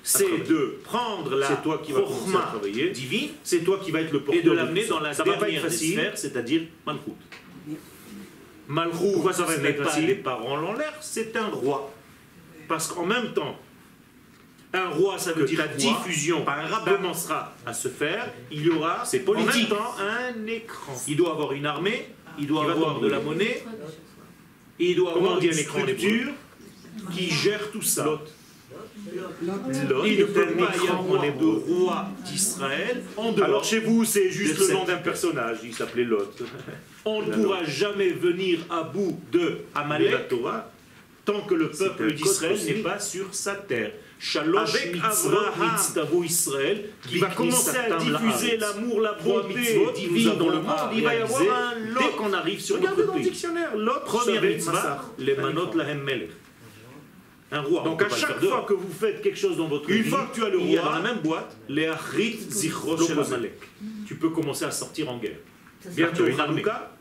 c'est 0.01 0.47
de 0.47 0.79
prendre 0.83 1.35
la 1.35 1.55
toi 1.57 1.81
qui 1.83 1.93
divine, 2.91 3.29
c'est 3.43 3.59
toi 3.59 3.79
qui 3.83 3.91
va 3.91 4.01
être 4.01 4.11
le 4.11 4.21
porteur 4.21 4.41
et 4.41 4.45
de 4.45 4.51
l'amener 4.51 4.85
dans 4.85 4.99
la 4.99 5.13
ça 5.13 5.23
dernière 5.23 5.63
des 5.63 5.69
sphères, 5.69 6.17
c'est-à-dire 6.17 6.63
Malchut. 6.85 7.11
Malchut, 8.67 9.33
ça 9.33 9.43
va 9.43 9.55
ce 9.55 9.61
n'est 9.61 9.73
pas 9.73 9.99
les 9.99 10.15
parents 10.15 10.57
l'ont 10.57 10.73
l'air, 10.73 10.93
c'est 11.01 11.35
un 11.37 11.47
roi. 11.47 11.93
Parce 12.67 12.87
qu'en 12.87 13.05
même 13.05 13.33
temps, 13.33 13.59
un 14.73 14.89
roi, 14.89 15.17
ça 15.17 15.33
veut 15.33 15.45
dire 15.45 15.59
la 15.59 15.67
diffusion 15.67 16.45
commencera 16.85 17.55
à 17.65 17.73
se 17.73 17.87
faire, 17.87 18.31
il 18.51 18.65
y 18.65 18.69
aura 18.69 19.03
c'est 19.03 19.19
politique. 19.19 19.71
en 19.71 19.75
même 19.75 19.83
temps 19.83 19.95
un 19.99 20.47
écran. 20.47 20.93
Il 21.07 21.17
doit 21.17 21.31
avoir 21.31 21.53
une 21.53 21.65
armée, 21.65 22.07
il 22.37 22.47
doit 22.47 22.69
avoir 22.69 22.99
de 22.99 23.07
la 23.07 23.19
monnaie, 23.19 23.63
et 24.79 24.91
il 24.91 24.95
doit 24.95 25.15
avoir 25.15 25.39
une 25.39 25.53
structure 25.53 26.31
qui 27.11 27.29
gère 27.29 27.71
tout 27.71 27.81
ça. 27.81 28.21
Il 30.05 30.19
ne 30.19 30.23
peut 30.25 30.45
pas 30.53 30.75
y 30.77 30.87
avoir 30.87 31.21
de 31.23 31.45
roi 31.45 32.07
d'Israël. 32.25 33.03
Alors 33.41 33.63
chez 33.63 33.79
vous, 33.79 34.05
c'est 34.05 34.29
juste 34.29 34.59
le 34.59 34.73
nom 34.73 34.83
d'un 34.85 34.97
personnage, 34.97 35.59
il 35.63 35.73
s'appelait 35.73 36.03
Lot. 36.03 36.43
On 37.05 37.23
ne 37.23 37.31
pourra 37.31 37.63
jamais 37.63 38.09
venir 38.09 38.59
à 38.69 38.83
bout 38.83 39.19
de 39.31 39.59
Amalek 39.73 40.27
tant 41.25 41.41
que 41.41 41.55
le 41.55 41.69
peuple 41.69 42.13
d'Israël 42.13 42.57
n'est 42.65 42.83
pas 42.83 42.99
sur 42.99 43.33
sa 43.33 43.55
terre. 43.55 43.91
Shalosh 44.19 44.75
avec 44.75 44.97
Abraham 45.01 46.23
Israël 46.25 46.89
qui 47.07 47.19
va 47.19 47.27
commencer 47.27 47.77
à 47.77 47.97
diffuser 47.97 48.57
l'amour, 48.57 48.99
la 48.99 49.13
bonté 49.13 49.79
divine 49.95 50.35
dans 50.37 50.49
le 50.49 50.61
monde, 50.61 50.75
il 50.93 51.03
va 51.03 51.15
y 51.15 51.21
avoir 51.21 51.41
un 51.41 51.79
lot. 51.79 51.99
Dès 51.99 52.17
qu'on 52.17 52.33
arrive 52.33 52.59
sur 52.59 52.75
Regardez 52.75 53.05
dans 53.05 53.15
le 53.15 53.21
dictionnaire, 53.21 53.77
l'autre 53.77 54.03
première 54.03 54.41
mitzvah, 54.41 55.05
les 55.17 55.35
manot 55.35 55.73
lahem 55.73 56.03
melech. 56.03 56.31
Un 57.51 57.61
roi. 57.61 57.83
Donc 57.83 58.03
à 58.03 58.09
chaque 58.09 58.43
fois 58.43 58.65
que 58.67 58.73
vous 58.73 58.91
faites 58.91 59.21
quelque 59.21 59.37
chose 59.37 59.57
dans 59.57 59.67
votre 59.67 59.87
vie, 59.87 59.99
une 59.99 60.03
fois 60.03 60.29
que 60.29 60.35
tu 60.35 60.43
as 60.43 60.49
le 60.49 60.57
roi, 60.57 60.67
il 60.67 60.73
y 60.73 60.77
a 60.77 60.83
dans 60.83 60.91
la 60.91 61.01
même 61.01 61.19
boîte 61.19 61.57
les 61.69 61.87
achrit 61.87 62.37
zichro 62.49 62.95
Tu 64.05 64.15
peux 64.15 64.29
commencer 64.29 64.65
à 64.65 64.71
sortir 64.71 65.09
en 65.09 65.17
guerre. 65.17 65.37
Bientôt 65.95 66.25
Hanouka, 66.25 66.91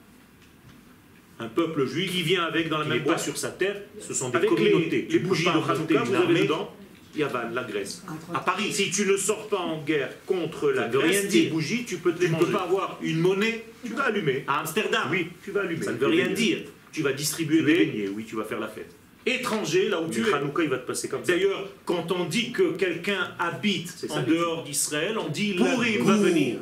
un 1.41 1.49
peuple 1.49 1.85
juif 1.85 2.13
qui 2.13 2.23
vient 2.23 2.45
avec 2.45 2.69
dans 2.69 2.79
la 2.79 2.85
même 2.85 3.03
boîte 3.03 3.21
sur 3.21 3.37
sa 3.37 3.51
terre, 3.51 3.77
ce 3.99 4.15
sont 4.15 4.31
des 4.31 4.47
communautés. 4.47 5.09
Les, 5.11 5.19
bougies 5.19 5.45
de 5.45 5.51
Hanouka, 5.51 6.05
vous 6.05 6.15
avez 6.15 6.43
dedans 6.43 6.73
Yavan, 7.19 7.51
la 7.53 7.65
Grèce. 7.65 8.03
À 8.33 8.41
Paris, 8.41 8.73
si 8.73 8.91
tu 8.91 9.07
ne 9.07 9.17
sors 9.17 9.49
pas 9.49 9.59
en 9.59 9.83
guerre 9.83 10.11
contre 10.27 10.71
la 10.71 10.89
Grèce, 10.89 11.21
rien 11.21 11.25
dire. 11.25 11.51
bougies, 11.51 11.85
tu 11.85 11.99
peux 11.99 12.13
te 12.13 12.25
tu 12.25 12.31
ne 12.31 12.37
peux 12.37 12.47
pas 12.47 12.63
avoir 12.63 12.99
une 13.03 13.19
monnaie, 13.19 13.65
tu 13.85 13.93
vas 13.93 14.05
allumer. 14.05 14.45
À 14.47 14.61
Amsterdam, 14.61 15.09
oui, 15.11 15.29
tu 15.45 15.51
vas 15.51 15.61
allumer. 15.61 15.85
Ça 15.85 15.93
ne 15.93 15.99
veut 15.99 16.07
rien 16.07 16.29
dire. 16.29 16.59
Tu 16.93 17.03
vas 17.03 17.13
distribuer 17.13 17.63
des 17.63 17.85
beignets, 17.87 18.09
oui, 18.09 18.25
tu 18.25 18.37
vas 18.37 18.45
faire 18.45 18.61
la 18.61 18.69
fête. 18.69 18.95
Étranger, 19.27 19.89
là 19.89 20.01
où 20.01 20.09
tu 20.09 20.27
es. 20.27 20.33
Hanouka, 20.33 20.63
il 20.63 20.71
va 20.71 20.79
te 20.79 20.87
passer 20.87 21.09
comme 21.09 21.25
ça. 21.25 21.33
D'ailleurs, 21.33 21.69
quand 21.85 22.11
on 22.13 22.25
dit 22.25 22.51
que 22.53 22.73
quelqu'un 22.73 23.35
habite 23.39 24.07
en 24.09 24.23
dehors 24.23 24.65
d'Israël, 24.65 25.19
on 25.19 25.29
dit 25.29 25.55
pour 25.55 25.85
il 25.85 26.03
va 26.03 26.17
venir. 26.17 26.59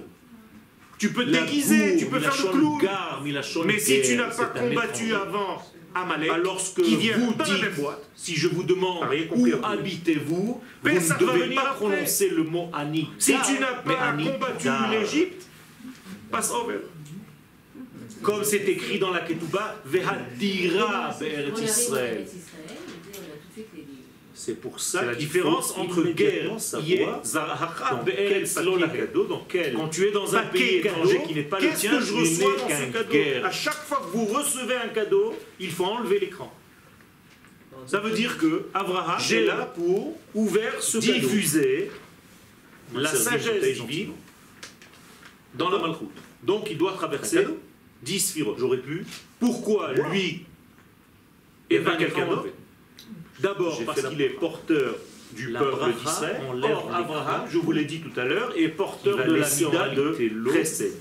Tu 0.99 1.11
peux 1.12 1.27
te 1.27 1.31
déguiser, 1.31 1.97
tu 1.99 2.07
peux 2.07 2.19
faire 2.19 2.35
le 2.35 2.79
clown. 2.79 3.66
Mais 3.66 3.79
si 3.79 4.01
tu 4.03 4.16
n'as 4.16 4.35
pas 4.35 4.47
combattu 4.47 5.14
avant 5.14 5.62
Amalek, 5.97 6.31
alors 6.31 6.61
que 6.75 6.83
qui 6.83 6.97
vient 6.97 7.17
vous 7.17 7.33
dites, 7.43 7.65
si 8.15 8.37
je 8.37 8.49
vous 8.49 8.63
demande 8.63 9.07
où 9.35 9.47
habitez-vous, 9.63 10.61
vous 10.83 10.89
ne 10.89 11.19
devez 11.19 11.55
pas 11.55 11.75
prononcer 11.75 12.29
le 12.29 12.45
mot 12.45 12.69
Ani. 12.73 13.09
Si 13.19 13.35
tu 13.45 13.59
n'as 13.59 13.75
pas 13.83 14.13
combattu 14.13 14.69
l'Égypte, 14.91 15.47
passe 16.31 16.53
over. 16.53 16.79
Comme 18.23 18.45
c'est 18.45 18.65
écrit 18.65 18.99
dans 18.99 19.11
la 19.11 19.21
Ketouba, 19.21 19.77
Vehadira 19.85 21.17
Israël. 21.63 22.27
C'est 24.47 24.61
pour 24.61 24.79
ça 24.79 25.05
la 25.05 25.17
différence 25.17 25.77
entre 25.77 26.03
guerre 26.03 26.53
et 26.87 27.05
Quand 29.75 29.89
tu 29.89 30.07
es 30.07 30.13
dans 30.13 30.37
un 30.37 30.43
pays 30.43 30.77
étranger 30.77 31.21
qui 31.27 31.35
n'est 31.35 31.43
pas 31.43 31.59
le 31.59 31.71
tien, 31.73 31.91
que 31.91 32.01
je 32.01 32.15
reçois 32.15 32.55
dans 32.57 32.69
ce 32.69 32.93
cadeau 32.93 33.45
À 33.45 33.51
chaque 33.51 33.75
fois 33.75 33.99
que 33.99 34.17
vous 34.17 34.27
recevez 34.27 34.77
un 34.77 34.87
cadeau, 34.87 35.35
il 35.59 35.73
faut 35.73 35.87
enlever 35.87 36.21
l'écran. 36.21 36.55
Ça 37.89 37.99
veut 37.99 38.13
dire 38.13 38.39
que 38.39 38.67
Abraham 38.73 39.21
est 39.33 39.47
là 39.47 39.67
pour 39.75 40.17
ouvert 40.33 40.81
ce 40.81 40.99
diffuser 40.99 41.91
la 42.95 43.13
sagesse 43.13 43.81
divine 43.81 44.13
dans 45.55 45.71
la 45.71 45.79
malchoute. 45.81 46.17
Donc 46.45 46.69
il 46.71 46.79
doit 46.79 46.93
traverser 46.93 47.49
10 48.05 48.39
J'aurais 48.57 48.79
pu. 48.79 49.05
Pourquoi 49.41 49.93
lui 49.93 50.45
et 51.69 51.81
pas 51.81 51.97
quelqu'un 51.97 52.29
d'autre 52.29 52.47
D'abord 53.47 53.81
parce 53.87 54.03
qu'il 54.03 54.21
est 54.23 54.31
porteur 54.31 54.97
du 55.33 55.53
peuple 55.53 55.93
d'Israël. 56.01 56.41
Or, 56.65 56.91
Abraham, 56.93 57.43
je 57.49 57.59
vous 57.59 57.71
l'ai 57.71 57.85
dit 57.85 58.01
tout 58.01 58.19
à 58.19 58.25
l'heure, 58.25 58.53
est 58.57 58.69
porteur 58.69 59.17
de 59.25 59.35
la 59.35 59.49
mida 59.49 59.89
de 59.91 60.17
Chesed. 60.53 60.93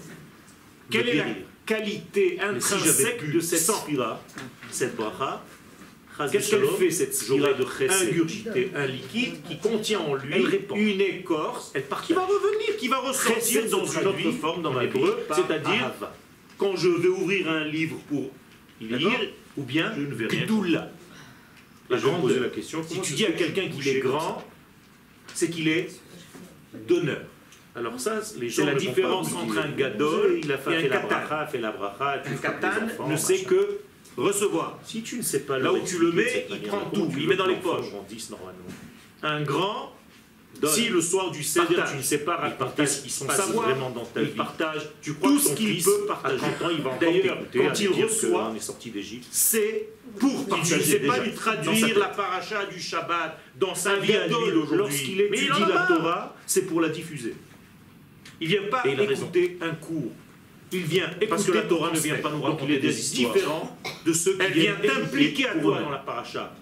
Quelle 0.92 1.10
est 1.10 1.16
la 1.16 1.26
qualité 1.66 2.40
intrinsèque 2.40 3.32
de 3.32 3.40
cette 3.40 3.60
spira, 3.60 4.22
cette 4.70 4.96
bracha 4.96 5.44
Qu'est-ce 6.32 6.52
qu'elle 6.52 6.68
fait 6.68 6.92
cette 6.92 7.14
spira 7.16 7.54
de 7.54 7.66
chesed 7.66 8.70
un 8.74 8.86
liquide 8.86 9.42
qui 9.48 9.58
contient 9.58 10.00
en 10.00 10.16
lui 10.16 10.36
une 10.76 11.02
écorce 11.02 11.74
qui 12.06 12.14
va 12.14 12.26
revenir, 12.26 12.78
qui 12.78 12.88
va 12.88 13.00
ressortir 13.00 13.70
dans 13.70 13.86
une 13.86 14.08
autre 14.08 14.32
forme 14.40 14.62
dans 14.62 14.80
l'hébreu, 14.80 15.26
c'est-à-dire 15.34 15.92
quand 16.58 16.76
je 16.78 16.90
vais 16.90 17.10
ouvrir 17.10 17.50
un 17.50 17.66
livre 17.66 17.98
pour 18.08 18.30
lire, 18.80 19.20
ou 19.58 19.64
bien 19.64 19.92
je 19.96 20.02
ne 20.02 20.14
vais 20.14 20.28
rien 20.28 20.46
la 21.90 21.98
je 21.98 22.08
vais 22.08 22.22
poser 22.22 22.40
la 22.40 22.50
question. 22.50 22.84
Si 22.84 23.02
tu 23.02 23.14
dis 23.14 23.26
à 23.26 23.32
quelqu'un 23.32 23.68
qu'il 23.70 23.88
est 23.88 24.00
grand, 24.00 24.44
c'est 25.34 25.50
qu'il 25.50 25.68
est 25.68 25.90
donneur. 26.88 27.22
Alors 27.76 28.00
ça, 28.00 28.22
c'est 28.22 28.66
la 28.66 28.76
différence 28.76 29.34
entre 29.34 29.58
un 29.58 29.70
gadol 29.72 30.40
il 30.42 30.52
a 30.52 30.58
fait 30.58 30.82
et 30.82 30.86
un 30.86 30.90
katan. 30.90 31.48
fait 31.52 31.58
la 31.60 31.72
bracha, 31.72 32.24
un 32.26 32.38
katan 32.38 33.08
ne 33.08 33.18
sait 33.18 33.44
que 33.44 33.80
recevoir. 34.16 34.80
Si 34.84 35.02
tu 35.02 35.18
ne 35.18 35.22
sais 35.22 35.42
pas 35.42 35.60
là 35.60 35.74
où 35.74 35.80
tu 35.80 36.00
le 36.00 36.12
mets, 36.12 36.48
il 36.50 36.62
prend 36.62 36.90
tout, 36.92 37.12
il 37.18 37.28
met 37.28 37.36
dans 37.36 37.48
les 37.48 37.58
poches. 37.58 37.88
Un 39.24 39.42
grand 39.44 39.95
si 40.66 40.90
le 40.90 41.02
soir 41.02 41.32
du 41.32 41.44
Seder, 41.44 41.76
tu 41.90 41.98
ne 41.98 42.02
sais 42.02 42.20
pas 42.20 42.36
raconter 42.36 42.86
son 42.86 43.30
savoir, 43.30 43.70
vraiment 43.70 43.90
dans 43.90 44.06
ta 44.06 44.22
il 44.22 44.32
partage 44.32 44.90
tu 45.02 45.14
crois 45.14 45.30
tout 45.30 45.40
ce 45.40 45.54
qu'il 45.54 45.84
peut 45.84 46.06
partager. 46.08 46.44
il 46.72 46.82
va 46.82 46.98
D'ailleurs, 47.00 47.38
quand 47.54 47.80
il 47.80 47.90
reçoit, 47.90 48.54
c'est 49.32 49.90
pour 50.20 50.48
partager. 50.48 50.76
Il 50.76 50.80
ne 50.80 50.84
sait 50.84 51.00
pas 51.00 51.20
lui 51.20 51.34
traduire 51.34 52.00
la 52.00 52.08
paracha 52.08 52.66
du 52.66 52.80
Shabbat 52.80 53.40
dans 53.60 53.76
sa 53.76 53.98
vie 53.98 54.14
Lorsqu'il 54.72 55.22
étudie 55.22 55.50
la 55.68 55.86
Torah, 55.88 56.36
c'est 56.46 56.64
pour 56.64 56.82
la 56.82 56.90
diffuser. 56.90 57.36
Il 58.42 58.50
ne 58.50 58.54
vient 58.54 58.70
pas 58.70 58.84
écouter 58.86 59.58
un 59.62 59.76
cours. 59.76 60.12
Il 60.72 60.84
vient 60.84 61.08
écouter 61.10 61.28
parce 61.28 61.46
que 61.46 61.52
la 61.52 61.62
Torah 61.62 61.92
ne 61.92 62.00
vient 62.00 62.18
pas 62.18 62.32
nous 62.32 62.42
raconter 62.42 62.80
des 62.80 63.00
histoires 63.00 63.34
différents 63.34 63.78
de 64.06 64.14
ceux 64.14 64.38
qui 64.38 64.52
viennent 64.52 64.76
t'impliquer 64.82 65.48
à 65.48 65.56
toi 65.56 65.80
dans 65.80 65.90
la 65.90 66.00
paracha. 66.00 66.54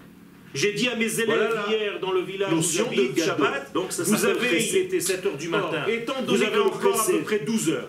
J'ai 0.54 0.72
dit 0.72 0.88
à 0.88 0.94
mes 0.94 1.20
élèves 1.20 1.60
hier 1.68 1.98
dans 2.00 2.12
le 2.12 2.20
village 2.20 2.52
Notion 2.52 2.88
de 2.90 3.20
Shabbat, 3.20 3.72
donc 3.72 3.92
ça 3.92 4.04
vous 4.04 4.24
avez, 4.24 4.64
il 4.64 4.76
était 4.76 4.98
7h 4.98 5.36
du 5.36 5.48
matin, 5.48 5.84
étant 5.88 6.22
donné 6.22 6.38
vous 6.38 6.42
avez 6.44 6.58
encore 6.60 7.00
à 7.00 7.04
peu 7.04 7.22
près 7.22 7.40
12 7.40 7.70
heures, 7.70 7.88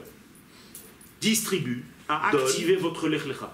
distribue 1.22 1.86
à 2.10 2.30
activer 2.30 2.76
votre 2.76 3.08
lechlecha. 3.08 3.54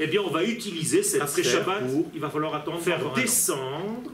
Eh 0.00 0.06
bien, 0.06 0.22
on 0.22 0.30
va 0.30 0.44
utiliser 0.44 1.02
cette 1.02 1.22
Après 1.22 1.42
Shabbat, 1.42 1.82
il 2.14 2.20
va 2.20 2.30
falloir 2.30 2.54
attendre 2.54 2.80
faire 2.80 3.12
descendre 3.12 4.12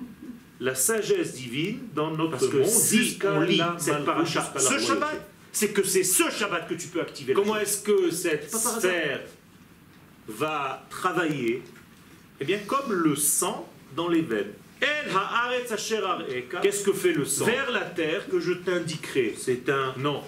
la 0.60 0.74
sagesse 0.74 1.34
divine 1.34 1.80
dans 1.94 2.10
notre 2.10 2.30
Parce 2.30 2.46
que 2.48 2.56
monde 2.56 2.66
si 2.66 3.18
on 3.24 3.40
lit 3.40 3.60
cette 3.78 4.04
paracha 4.04 4.52
ce 4.56 4.78
Shabbat, 4.78 5.30
c'est 5.52 5.72
que 5.72 5.84
c'est 5.84 6.02
ce 6.02 6.30
Shabbat 6.30 6.68
que 6.68 6.74
tu 6.74 6.88
peux 6.88 7.00
activer. 7.00 7.34
Comment 7.34 7.56
est-ce 7.56 7.82
que 7.82 8.10
cette 8.10 8.50
sphère 8.50 9.20
va 10.26 10.84
travailler? 10.90 11.62
Eh 12.40 12.44
bien, 12.44 12.58
comme 12.66 12.92
le 12.92 13.14
sang 13.14 13.68
dans 13.94 14.08
les 14.08 14.22
veines. 14.22 14.52
Qu'est-ce 16.62 16.84
que 16.84 16.92
fait 16.92 17.12
le 17.12 17.24
sang 17.24 17.46
Vers 17.46 17.70
la 17.70 17.80
terre 17.80 18.28
que 18.28 18.40
je 18.40 18.52
t'indiquerai. 18.52 19.34
C'est 19.36 19.68
un 19.68 19.94
nom, 19.96 20.22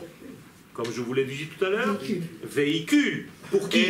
comme 0.73 0.87
je 0.93 1.01
vous 1.01 1.13
l'ai 1.15 1.25
dit 1.25 1.47
tout 1.47 1.65
à 1.65 1.71
l'heure, 1.71 1.99
véhicule. 2.45 3.29
Pour 3.51 3.69
qui 3.69 3.87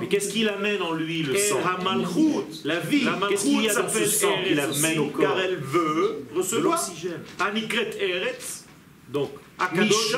Mais 0.00 0.06
qu'est-ce 0.08 0.30
qu'il 0.30 0.48
amène 0.48 0.80
en 0.80 0.94
lui 0.94 1.22
le 1.22 1.36
sang 1.36 1.60
La 2.64 2.80
vie. 2.80 3.06
Qu'est-ce 3.28 3.44
qu'il 3.44 3.62
y 3.62 3.68
a 3.68 3.74
dans 3.74 3.88
ce 3.88 4.04
sang 4.06 4.34
qu'il 4.46 4.58
amène 4.60 4.98
au 4.98 5.08
corps 5.08 5.20
Car 5.22 5.40
elle 5.40 5.56
veut 5.56 6.24
recevoir 6.34 6.78
l'oxygène. 6.78 7.20
Anikret 7.38 7.90
Eretz. 8.00 8.64
Donc, 9.10 9.30
Akadosh 9.58 10.14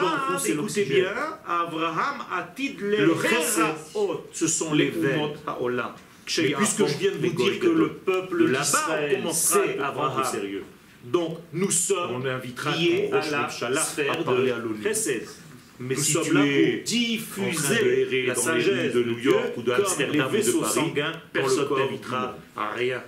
écoutez 0.47 0.85
bien, 0.85 1.15
Abraham 1.47 2.25
Atid 2.37 2.81
le 2.81 3.15
ce 4.33 4.47
sont 4.47 4.75
les 4.75 4.91
veines 4.91 5.33
mais 6.39 6.55
puisque 6.55 6.87
je 6.87 6.99
viens 6.99 7.13
de 7.13 7.27
vous 7.27 7.43
dire 7.43 7.59
que 7.59 7.67
le 7.67 7.89
peuple 7.89 8.49
d'Israël 8.49 9.17
commencera 9.19 9.61
à 9.85 9.93
prendre 9.93 10.27
sérieux. 10.27 10.65
Donc 11.05 11.39
nous 11.53 11.71
sommes 11.71 12.23
liés 12.79 13.11
à 13.13 13.31
la 13.71 13.81
sphère 13.81 14.25
de 14.25 14.83
Chesed. 14.83 15.27
Mais 15.83 15.95
nous 15.95 16.03
si 16.03 16.13
sommes 16.13 16.35
là 16.35 16.43
pour 16.43 16.85
diffuser 16.85 18.27
la 18.27 18.35
sagesse 18.35 18.93
de 18.93 19.03
New 19.03 19.19
York 19.19 19.57
ou 19.57 19.63
d'Amsterdam 19.63 20.29
ou 20.31 20.37
de 20.37 20.61
Paris, 20.61 20.93
personne 21.33 21.69
t'invitera 21.69 22.37
à 22.55 22.71
rien. 22.73 23.03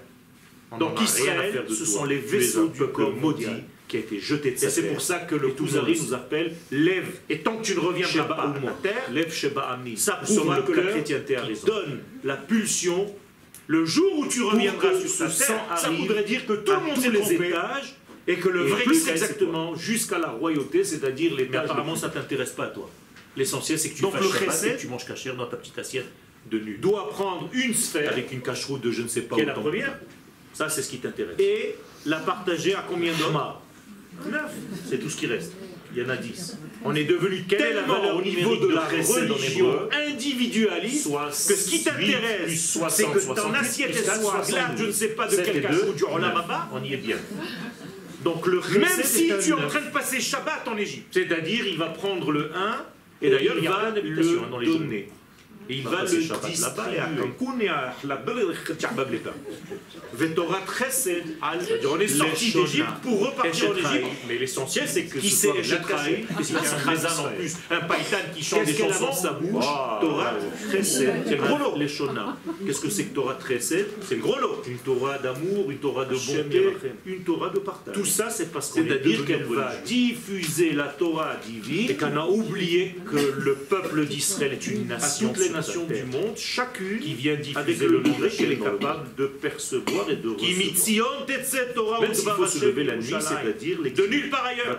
Donc 0.79 1.01
Israël, 1.03 1.65
ce 1.69 1.85
sont 1.85 2.07
les 2.07 2.17
vaisseaux 2.19 2.69
du 2.69 2.87
corps 2.87 3.15
maudit 3.15 3.47
qui 3.93 3.99
a 3.99 4.01
été 4.01 4.19
jeté 4.19 4.53
de 4.53 4.57
sa 4.57 4.71
C'est 4.71 4.89
pour 4.89 5.03
ça 5.03 5.19
que 5.19 5.35
le 5.35 5.51
Kuzari 5.51 6.01
nous 6.01 6.15
appelle 6.15 6.55
lève. 6.71 7.09
Et 7.29 7.41
tant 7.41 7.59
que 7.59 7.63
tu 7.63 7.75
ne 7.75 7.81
reviendras 7.81 8.25
pas 8.25 8.45
à 8.45 8.65
la 8.65 8.73
terre, 8.83 9.05
lève 9.13 9.31
Sheba 9.31 9.69
Amni. 9.69 9.99
Ça 9.99 10.15
prouve 10.15 10.65
que 10.65 10.73
la 10.73 10.91
chrétienté 10.93 11.37
a 11.37 11.43
raison. 11.43 11.67
donne 11.67 12.01
la 12.25 12.37
pulsion. 12.37 13.15
Le 13.67 13.85
jour 13.85 14.19
où 14.19 14.27
tu 14.27 14.43
reviendras 14.43 14.99
sur 14.99 15.09
ce 15.09 15.29
sang, 15.29 15.61
ça 15.77 15.91
voudrait 15.91 16.25
dire 16.25 16.47
que 16.47 16.55
tout 16.55 16.73
le 16.73 16.81
monde 16.81 17.05
est 17.05 17.11
les 17.11 17.33
étages 17.35 17.95
et 18.27 18.37
que 18.37 18.49
le 18.49 18.63
vrai 18.65 18.83
plus 18.85 19.09
exactement 19.09 19.75
jusqu'à 19.75 20.19
la 20.19 20.29
royauté, 20.29 20.85
c'est-à-dire 20.85 21.35
les. 21.35 21.47
Mais 21.47 21.59
apparemment, 21.59 21.95
ça 21.95 22.09
t'intéresse 22.09 22.53
pas 22.53 22.69
toi. 22.69 22.91
L'essentiel, 23.37 23.79
c'est 23.79 23.91
que 23.91 23.97
tu 23.97 24.03
Donc, 24.03 24.15
fasses 24.17 24.65
le 24.65 24.71
et 24.71 24.77
tu 24.77 24.89
manges 24.89 25.07
cachère 25.07 25.37
dans 25.37 25.47
ta 25.47 25.57
petite 25.57 25.79
assiette 25.79 26.07
de 26.51 26.59
nu. 26.59 26.79
Doit 26.79 27.11
prendre 27.11 27.49
une 27.53 27.75
sphère 27.75 28.13
avec 28.13 28.33
une 28.33 28.41
cache-route 28.41 28.81
de 28.81 28.91
je 28.91 29.03
ne 29.03 29.09
sais 29.09 29.23
pas. 29.23 29.37
Qui 29.37 29.43
est 29.43 29.47
la 29.47 29.55
première 29.55 29.99
Ça, 30.53 30.69
c'est 30.69 30.83
ce 30.83 30.91
qui 30.91 30.99
t'intéresse. 30.99 31.37
Et 31.39 31.77
la 32.05 32.19
partager 32.19 32.75
à 32.75 32.85
combien 32.89 33.13
d'hommes? 33.13 33.41
C'est 34.89 34.99
tout 34.99 35.11
ce 35.11 35.17
qui 35.17 35.27
reste. 35.27 35.53
Il 35.95 36.03
y 36.03 36.05
en 36.05 36.09
a 36.09 36.17
10. 36.17 36.59
On 36.85 36.95
est 36.95 37.05
devenu 37.05 37.43
tellement 37.43 38.15
au 38.17 38.23
niveau 38.23 38.57
de 38.57 38.69
la 38.75 38.81
religion 38.83 39.89
individualiste 40.09 41.09
que 41.49 41.55
ce 41.55 41.69
qui 41.69 41.85
t'intéresse, 41.85 42.79
c'est 42.89 43.05
que 43.05 43.35
ton 43.35 43.53
assiette 43.53 43.95
soit 43.95 44.51
là, 44.53 44.71
je 44.77 44.85
ne 44.85 44.93
sais 44.93 45.09
pas 45.09 45.29
de 45.29 45.37
quel 45.37 45.63
cas 45.63 45.69
du 45.69 46.05
on 46.05 46.83
y 46.83 46.95
est 46.95 46.97
bien. 46.97 47.17
Donc 48.25 48.47
le 48.47 48.61
Même 48.79 48.89
si 49.03 49.27
tu 49.27 49.51
es 49.51 49.53
en 49.53 49.67
train 49.67 49.81
de 49.81 49.91
passer 49.93 50.21
Shabbat 50.21 50.67
en 50.67 50.77
Égypte, 50.77 51.09
c'est-à-dire 51.11 51.67
il 51.67 51.77
va 51.77 51.87
prendre 51.87 52.31
le 52.31 52.53
1 52.55 52.87
et 53.21 53.31
d'ailleurs 53.31 53.57
il 53.61 53.69
va 53.69 53.91
le 53.91 54.67
donner. 54.67 55.09
Et 55.73 55.77
il 55.77 55.85
va 55.85 56.03
le 56.03 56.09
distribuer. 56.09 56.53
On 61.91 62.01
est 62.01 62.09
sorti 62.09 62.53
d'Égypte 62.53 62.89
pour 63.03 63.27
repartir 63.27 63.71
en 63.71 63.75
Égypte. 63.75 64.07
Mais 64.29 64.39
l'essentiel, 64.39 64.87
c'est 64.87 65.05
que 65.05 65.19
Echtraï, 65.19 66.27
que 66.37 66.45
c'est 66.45 66.57
un 66.57 66.61
en 66.61 67.31
plus, 67.31 67.57
un 67.71 67.81
païtan 67.81 68.17
qui 68.35 68.45
chante 68.45 68.67
des 68.67 68.77
chansons 68.77 69.13
sa 69.13 69.33
bouche. 69.33 69.65
Torah 70.01 70.35
Chesed, 70.71 71.13
c'est 71.27 71.37
le 71.37 71.43
gros 71.43 71.59
lot. 71.59 71.77
Les 71.77 71.89
Qu'est-ce 72.67 72.81
que 72.81 72.91
c'est 72.91 73.05
que 73.05 73.15
Torah 73.15 73.39
Chesed 73.47 73.87
C'est 74.07 74.17
le 74.17 74.21
gros 74.21 74.39
lot. 74.39 74.63
Une 74.67 74.79
Torah 74.79 75.19
d'amour, 75.19 75.71
une 75.71 75.79
Torah 75.79 76.05
de 76.05 76.15
bonté, 76.15 76.77
une 77.07 77.21
Torah 77.21 77.49
de 77.49 77.59
partage. 77.61 77.95
Tout 77.95 78.05
ça, 78.05 78.29
c'est 78.29 78.53
parce 78.53 78.71
qu'on 78.71 78.83
C'est-à-dire 78.83 79.25
qu'elle 79.25 79.45
va 79.45 79.75
diffuser 79.85 80.73
la 80.73 80.85
Torah 80.85 81.37
divine 81.47 81.91
et 81.91 81.97
qu'on 81.97 82.17
a 82.17 82.27
oublié 82.27 82.97
que 83.11 83.41
le 83.41 83.55
peuple 83.55 84.05
d'Israël 84.07 84.53
est 84.53 84.67
une 84.67 84.89
nation 84.89 85.33
nations 85.67 85.87
du 85.87 86.05
monde, 86.05 86.37
chacune 86.37 86.99
qui 86.99 87.15
vient 87.15 87.37
diffuser 87.37 87.89
le 87.89 88.01
nom 88.01 88.15
qu'elle 88.37 88.53
est 88.53 88.57
capable 88.57 89.15
de 89.17 89.27
percevoir 89.27 90.11
et 90.11 90.17
de 90.17 90.29
recevoir. 90.29 92.01
Même 92.01 92.15
s'il 92.15 92.31
faut 92.31 92.47
se 92.47 92.65
lever 92.65 92.85
la 92.85 92.97
nuit, 92.97 93.15
c'est-à-dire 93.21 93.79
de 93.83 94.07
nulle 94.07 94.31
part 94.31 94.45
ailleurs. 94.45 94.79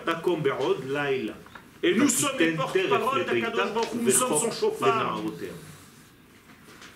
Et 1.82 1.94
nous 1.94 2.08
sommes 2.08 2.38
les 2.38 2.52
porte-parole 2.52 3.24
d'Akadosh 3.26 3.68
nous 3.94 4.10
sommes 4.10 4.38
son 4.38 4.50
chauffard. 4.50 5.20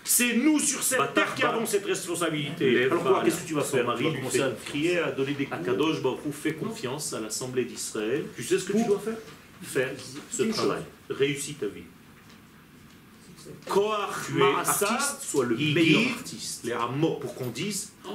C'est 0.03 0.33
nous 0.33 0.57
sur 0.57 0.81
cette 0.81 1.13
terre 1.13 1.35
qui 1.35 1.43
avons 1.43 1.67
cette 1.67 1.85
responsabilité. 1.85 2.85
Alors 2.85 3.03
quoi, 3.03 3.21
qu'est-ce 3.23 3.43
que 3.43 3.47
tu 3.47 3.53
vas 3.53 3.61
faire 3.61 3.85
Marie 3.85 4.05
va 4.05 4.17
commencer 4.17 4.41
à 4.41 4.49
crier, 4.65 4.97
à 4.97 5.11
donner 5.11 5.33
des 5.33 5.45
coups. 5.45 5.59
Akadosh 5.61 6.01
Baruch 6.01 6.33
fait 6.33 6.53
confiance 6.53 7.13
à 7.13 7.19
l'Assemblée 7.19 7.65
d'Israël. 7.65 8.25
Tu 8.35 8.43
sais 8.43 8.57
ce 8.57 8.65
que 8.65 8.73
tu 8.73 8.85
dois 8.85 8.99
faire? 8.99 9.17
Faire 9.61 9.91
ce 10.31 10.43
travail. 10.43 10.81
Réussis 11.11 11.53
ta 11.53 11.67
vie. 11.67 11.83
Koach 13.67 14.31
artiste, 14.57 15.21
soit 15.21 15.45
le 15.45 15.55
meilleur 15.55 16.01
artiste. 16.17 16.65
Les 16.65 16.73
pour 17.21 17.35
qu'on 17.35 17.49
dise, 17.49 17.91
oh, 18.05 18.09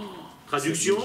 traduction, 0.46 0.96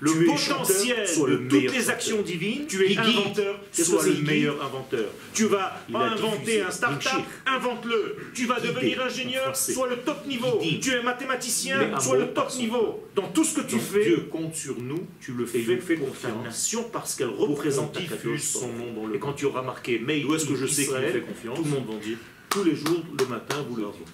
le 0.00 0.26
potentiel 0.26 1.06
de 1.06 1.48
toutes 1.48 1.72
les 1.72 1.90
actions 1.90 2.22
divines, 2.22 2.66
tu 2.66 2.84
es 2.84 2.96
inventeur, 2.96 3.60
sois 3.72 4.04
le 4.04 4.14
meilleur 4.22 4.62
inventeur. 4.64 5.06
Tu 5.32 5.46
vas 5.46 5.80
inventer 5.92 6.62
un 6.62 6.70
start-up, 6.70 7.22
invente-le. 7.46 8.16
Tu 8.34 8.46
vas 8.46 8.60
devenir 8.60 9.02
ingénieur, 9.02 9.56
sois 9.56 9.88
le 9.88 9.98
top 9.98 10.26
niveau. 10.26 10.60
Tu 10.80 10.90
es 10.92 11.02
mathématicien, 11.02 11.98
sois 12.00 12.18
le 12.18 12.32
top 12.32 12.54
niveau. 12.56 13.02
Dans 13.14 13.28
tout 13.28 13.44
ce 13.44 13.60
que 13.60 13.66
tu 13.66 13.78
fais, 13.78 14.04
Dieu 14.04 14.28
compte 14.30 14.54
sur 14.54 14.78
nous, 14.78 15.06
tu 15.20 15.32
le 15.32 15.46
fais, 15.46 15.60
fais 15.60 15.96
pour 15.96 16.14
ta 16.18 16.30
nation 16.44 16.84
parce 16.92 17.14
qu'elle 17.14 17.28
représente, 17.28 17.96
diffuse 17.96 18.48
son 18.48 18.68
nom 18.68 18.92
dans 18.94 19.06
le 19.06 19.14
Et 19.14 19.18
quand 19.18 19.32
tu 19.32 19.46
auras 19.46 19.62
marqué, 19.62 20.00
mais 20.04 20.22
où 20.24 20.34
est-ce 20.34 20.46
que 20.46 20.54
je 20.54 20.66
sais 20.66 20.86
qu'il 20.86 20.94
fait 20.94 21.20
confiance? 21.20 21.56
Tout 21.56 21.64
le 21.64 21.70
monde 21.70 21.86
va 21.88 21.98
dire 22.04 22.18
tous 22.50 22.64
les 22.64 22.74
jours, 22.74 23.02
le 23.18 23.26
matin, 23.26 23.56
vous 23.68 23.76
le 23.76 23.82
dites. 23.84 24.08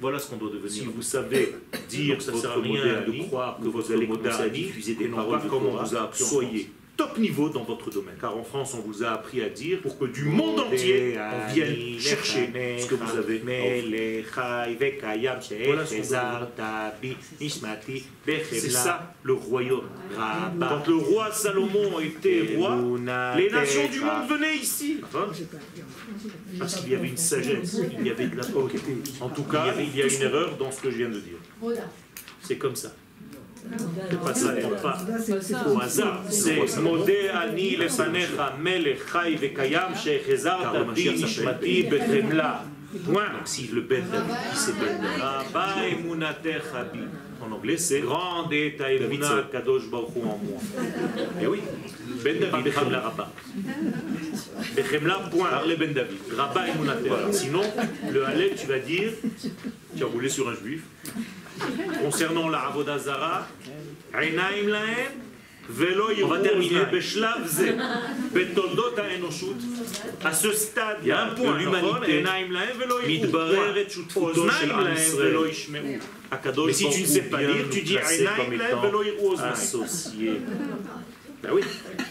Voilà 0.00 0.18
ce 0.18 0.28
qu'on 0.28 0.36
doit 0.36 0.50
devenir. 0.50 0.70
Si 0.70 0.84
vous 0.84 1.02
savez 1.02 1.54
dire, 1.88 2.20
ça 2.20 2.32
ne 2.32 2.36
sert 2.36 2.50
à 2.50 2.60
rien 2.60 3.02
de 3.06 3.26
croire 3.26 3.58
que 3.62 3.68
vous 3.68 3.92
allez 3.92 4.06
commencer 4.08 4.42
à 4.42 4.48
diffuser 4.48 4.94
des 4.94 5.08
paroles 5.08 5.40
comme 5.48 5.66
on 5.66 5.82
vous 5.82 5.96
a 5.96 6.02
appris 6.02 6.24
Soyez 6.24 6.70
top 6.96 7.18
niveau 7.18 7.48
dans 7.48 7.64
votre 7.64 7.90
domaine. 7.90 8.14
Car 8.20 8.36
en 8.36 8.44
France, 8.44 8.74
on 8.74 8.80
vous 8.80 9.02
a 9.02 9.08
appris 9.08 9.42
à 9.42 9.48
dire 9.48 9.80
pour 9.80 9.98
que 9.98 10.04
du 10.04 10.24
monde 10.24 10.60
entier, 10.60 11.16
on 11.18 11.52
vienne 11.52 11.98
chercher 11.98 12.50
ce 12.78 12.86
que 12.86 12.94
vous 12.94 13.16
avez. 13.16 13.42
C'est 18.50 18.70
ça 18.70 19.14
le 19.22 19.32
royaume. 19.32 19.88
Quand 20.60 20.86
le 20.86 20.96
roi 20.96 21.32
Salomon 21.32 22.00
était 22.00 22.56
roi, 22.56 22.78
les 23.36 23.50
nations 23.50 23.88
du 23.88 24.00
monde 24.00 24.28
venaient 24.28 24.56
ici. 24.56 25.00
Parce 26.58 26.76
qu'il 26.76 26.90
y 26.90 26.94
avait 26.94 27.08
une 27.08 27.16
sagesse, 27.16 27.80
il 27.98 28.06
y 28.06 28.10
avait 28.10 28.28
de 28.28 28.36
la 28.36 28.44
En 29.20 29.28
tout 29.28 29.44
cas, 29.44 29.74
il 29.78 29.96
y 29.96 30.02
a 30.02 30.06
une 30.06 30.22
erreur 30.22 30.56
dans 30.56 30.70
ce 30.70 30.80
que 30.80 30.90
je 30.90 30.98
viens 30.98 31.08
de 31.08 31.20
dire. 31.20 31.38
C'est 32.40 32.58
comme 32.58 32.76
ça. 32.76 32.92
Pas 34.22 34.34
ça, 34.34 34.52
pas 34.82 34.98
au 35.68 35.80
hasard. 35.80 36.22
C'est 36.28 36.80
Modé 36.80 37.28
Ani 37.28 37.76
Lefanecha 37.76 38.54
Melech 38.60 39.00
Chai 39.10 39.36
Vekayam 39.36 39.94
Shechezarta 39.96 40.84
Bi 40.94 41.10
Nishmati 41.10 41.84
Bechemla. 41.84 42.64
Point. 43.04 43.22
Donc 43.22 43.46
si 43.46 43.66
le 43.74 43.80
Ben 43.80 44.04
David, 44.10 44.36
c'est 44.54 44.78
Ben. 44.78 45.00
En 47.42 47.52
anglais, 47.52 47.76
c'est 47.76 48.00
Grande 48.00 48.52
est 48.52 48.78
ta 48.78 48.92
Emuna 48.92 49.48
Kadosh 49.50 49.90
Baruch 49.90 50.16
en 50.16 50.38
moi. 50.38 50.60
Eh 51.42 51.46
oui, 51.46 51.60
Ben 52.22 52.38
David 52.38 52.64
Bechemla 52.64 53.00
Rabba. 53.00 53.32
Bechemla, 54.76 55.14
point. 55.30 55.50
Parlez 55.50 55.76
Ben 55.76 55.92
David. 55.92 56.18
Rabba 56.36 56.68
Emunatecha. 56.68 57.32
Sinon, 57.32 57.62
le 58.12 58.24
Halel, 58.24 58.54
tu 58.56 58.66
vas 58.66 58.78
dire, 58.78 59.10
tu 59.96 60.04
as 60.04 60.06
roulé 60.06 60.28
sur 60.28 60.48
un 60.48 60.54
juif 60.54 60.82
concernant 62.02 62.48
la 62.48 62.60
Avodazara, 62.66 63.46
on 66.22 66.28
va 66.28 66.38
terminer. 66.40 66.76
À 70.24 70.32
ce 70.32 70.52
stade 70.52 70.98
il 71.02 71.08
y 71.08 71.12
a 71.12 71.24
un 71.24 71.28
point 71.28 71.52
de 71.54 71.58
l'humanité, 71.58 72.22
mais 76.66 76.72
si 76.72 76.88
tu 76.90 77.00
ne 77.02 77.06
sais 77.06 77.22
pas 77.22 77.40
lire, 77.40 77.68
tu 77.70 77.82
dis 77.82 77.98
associé. 77.98 78.26
Ben 81.42 81.50
oui, 81.52 81.62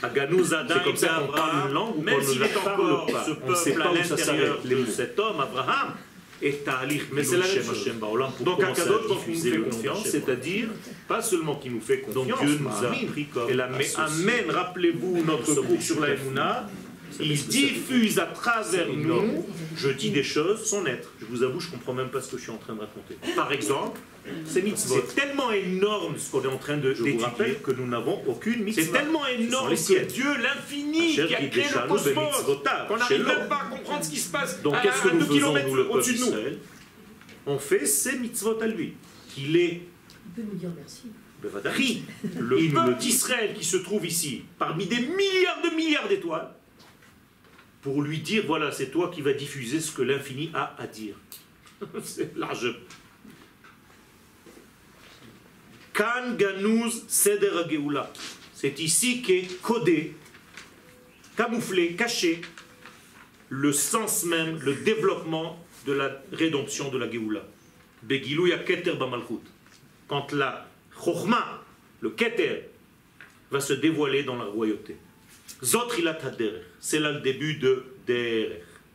c'est 0.01 0.83
comme 0.83 0.95
ça 0.95 1.07
qu'on 1.19 1.31
parle 1.31 1.67
une 1.67 1.73
langue 1.73 1.97
ou 1.97 2.01
qu'on 2.03 2.33
ne 2.33 2.39
la 2.39 2.47
parle 2.49 2.77
pas. 2.77 3.05
On 3.45 3.49
ne 3.49 3.55
sait 3.55 3.73
pas 3.73 3.91
où 3.91 4.03
ça 4.03 4.17
s'arrête. 4.17 4.51
Cet 4.95 5.17
homme, 5.17 5.39
Abraham, 5.39 5.93
et 6.43 6.61
Mais 7.13 7.23
c'est 7.23 7.37
la 7.37 7.47
même 7.47 7.63
chose. 7.63 7.89
Donc 8.41 8.61
Akadosh 8.61 9.07
nous 9.09 9.35
fait 9.35 9.57
confiance, 9.59 10.07
c'est-à-dire 10.07 10.69
pas 11.07 11.21
seulement 11.21 11.55
qu'il 11.55 11.73
nous 11.73 11.81
fait 11.81 11.99
confiance, 11.99 12.39
Dieu 12.39 12.59
nous 12.59 12.85
a 12.85 13.11
pris 13.11 13.25
comme 13.25 13.49
et 13.49 13.59
Amen, 13.59 14.49
rappelez-vous 14.49 15.23
notre 15.25 15.61
cours 15.61 15.81
sur 15.81 15.99
la 16.01 16.09
Emouna, 16.13 16.69
il 17.19 17.47
diffuse 17.47 18.19
à 18.19 18.25
travers 18.25 18.87
nous, 18.87 19.45
je 19.75 19.89
dis 19.89 20.11
des 20.11 20.23
choses, 20.23 20.65
son 20.65 20.85
être. 20.85 21.11
Je 21.19 21.25
vous 21.25 21.43
avoue, 21.43 21.59
je 21.59 21.67
ne 21.67 21.73
comprends 21.73 21.93
même 21.93 22.09
pas 22.09 22.21
ce 22.21 22.31
que 22.31 22.37
je 22.37 22.43
suis 22.43 22.51
en 22.51 22.57
train 22.57 22.73
de 22.73 22.79
raconter. 22.79 23.17
Par 23.35 23.51
exemple, 23.51 23.99
c'est 24.45 25.15
tellement 25.15 25.51
énorme 25.51 26.15
ce 26.17 26.31
qu'on 26.31 26.43
est 26.43 26.47
en 26.47 26.57
train 26.57 26.77
de 26.77 26.93
Je 26.93 27.03
vous 27.03 27.17
rappelle 27.19 27.61
que 27.61 27.71
nous 27.71 27.87
n'avons 27.87 28.21
aucune 28.27 28.63
mitzvah. 28.63 28.83
C'est 28.83 28.91
tellement 28.91 29.27
énorme 29.27 29.69
que 29.69 30.05
Dieu, 30.05 30.37
l'infini, 30.41 31.13
qui 31.13 31.21
a 31.21 31.47
créé 31.47 31.65
le 31.65 31.87
cosmos, 31.87 32.43
qu'on 32.87 32.97
n'arrive 32.97 33.25
même 33.25 33.49
pas 33.49 33.63
à 33.63 33.65
comprendre 33.65 34.03
ce 34.03 34.09
qui 34.09 34.19
se 34.19 34.31
passe 34.31 34.61
Donc, 34.61 34.75
qu'est-ce 34.81 35.01
que 35.01 35.13
nous 35.13 35.25
faisons, 35.25 35.55
au-dessus 35.91 36.13
de 36.15 36.19
nous 36.19 36.57
On 37.45 37.59
fait 37.59 37.85
ces 37.85 38.17
mitzvot 38.17 38.61
à 38.61 38.67
lui. 38.67 38.93
Qu'il 39.33 39.57
est 39.57 39.81
il 40.25 40.31
peut 40.31 40.49
nous 40.51 40.57
dire 40.57 40.69
merci. 40.75 41.11
le 42.39 42.73
peuple 42.73 42.97
d'Israël 42.97 43.53
qui 43.53 43.65
se 43.65 43.77
trouve 43.77 44.05
ici, 44.05 44.43
parmi 44.57 44.87
des 44.87 44.99
milliards 44.99 45.61
de 45.63 45.75
milliards 45.75 46.07
d'étoiles, 46.07 46.49
pour 47.83 48.01
lui 48.01 48.19
dire, 48.19 48.45
voilà, 48.47 48.71
c'est 48.71 48.89
toi 48.89 49.11
qui 49.13 49.21
vas 49.21 49.33
diffuser 49.33 49.81
ce 49.81 49.91
que 49.91 50.01
l'infini 50.01 50.49
a 50.53 50.75
à 50.79 50.87
dire. 50.87 51.15
c'est 52.03 52.35
large. 52.37 52.73
Kan 55.93 56.35
Ganuz 56.37 57.03
Seder 57.07 57.51
C'est 58.53 58.79
ici 58.79 59.21
qu'est 59.21 59.47
codé, 59.61 60.15
camouflé, 61.35 61.93
caché, 61.95 62.41
le 63.49 63.71
sens 63.73 64.23
même, 64.23 64.59
le 64.61 64.73
développement 64.73 65.63
de 65.85 65.91
la 65.91 66.23
rédemption 66.31 66.89
de 66.89 66.97
la 66.97 67.11
Geoula. 67.11 67.45
Begilou 68.01 68.47
ya 68.47 68.59
Keter. 68.59 68.95
Quand 70.07 70.31
la 70.31 70.67
Chochma, 71.03 71.63
le 72.01 72.09
Keter, 72.11 72.69
va 73.51 73.59
se 73.59 73.73
dévoiler 73.73 74.23
dans 74.23 74.37
la 74.37 74.45
royauté. 74.45 74.97
Zotrilat 75.63 76.17
c'est 76.79 76.99
là 76.99 77.11
le 77.11 77.21
début 77.21 77.55
de 77.55 77.83
Derech. 78.05 78.61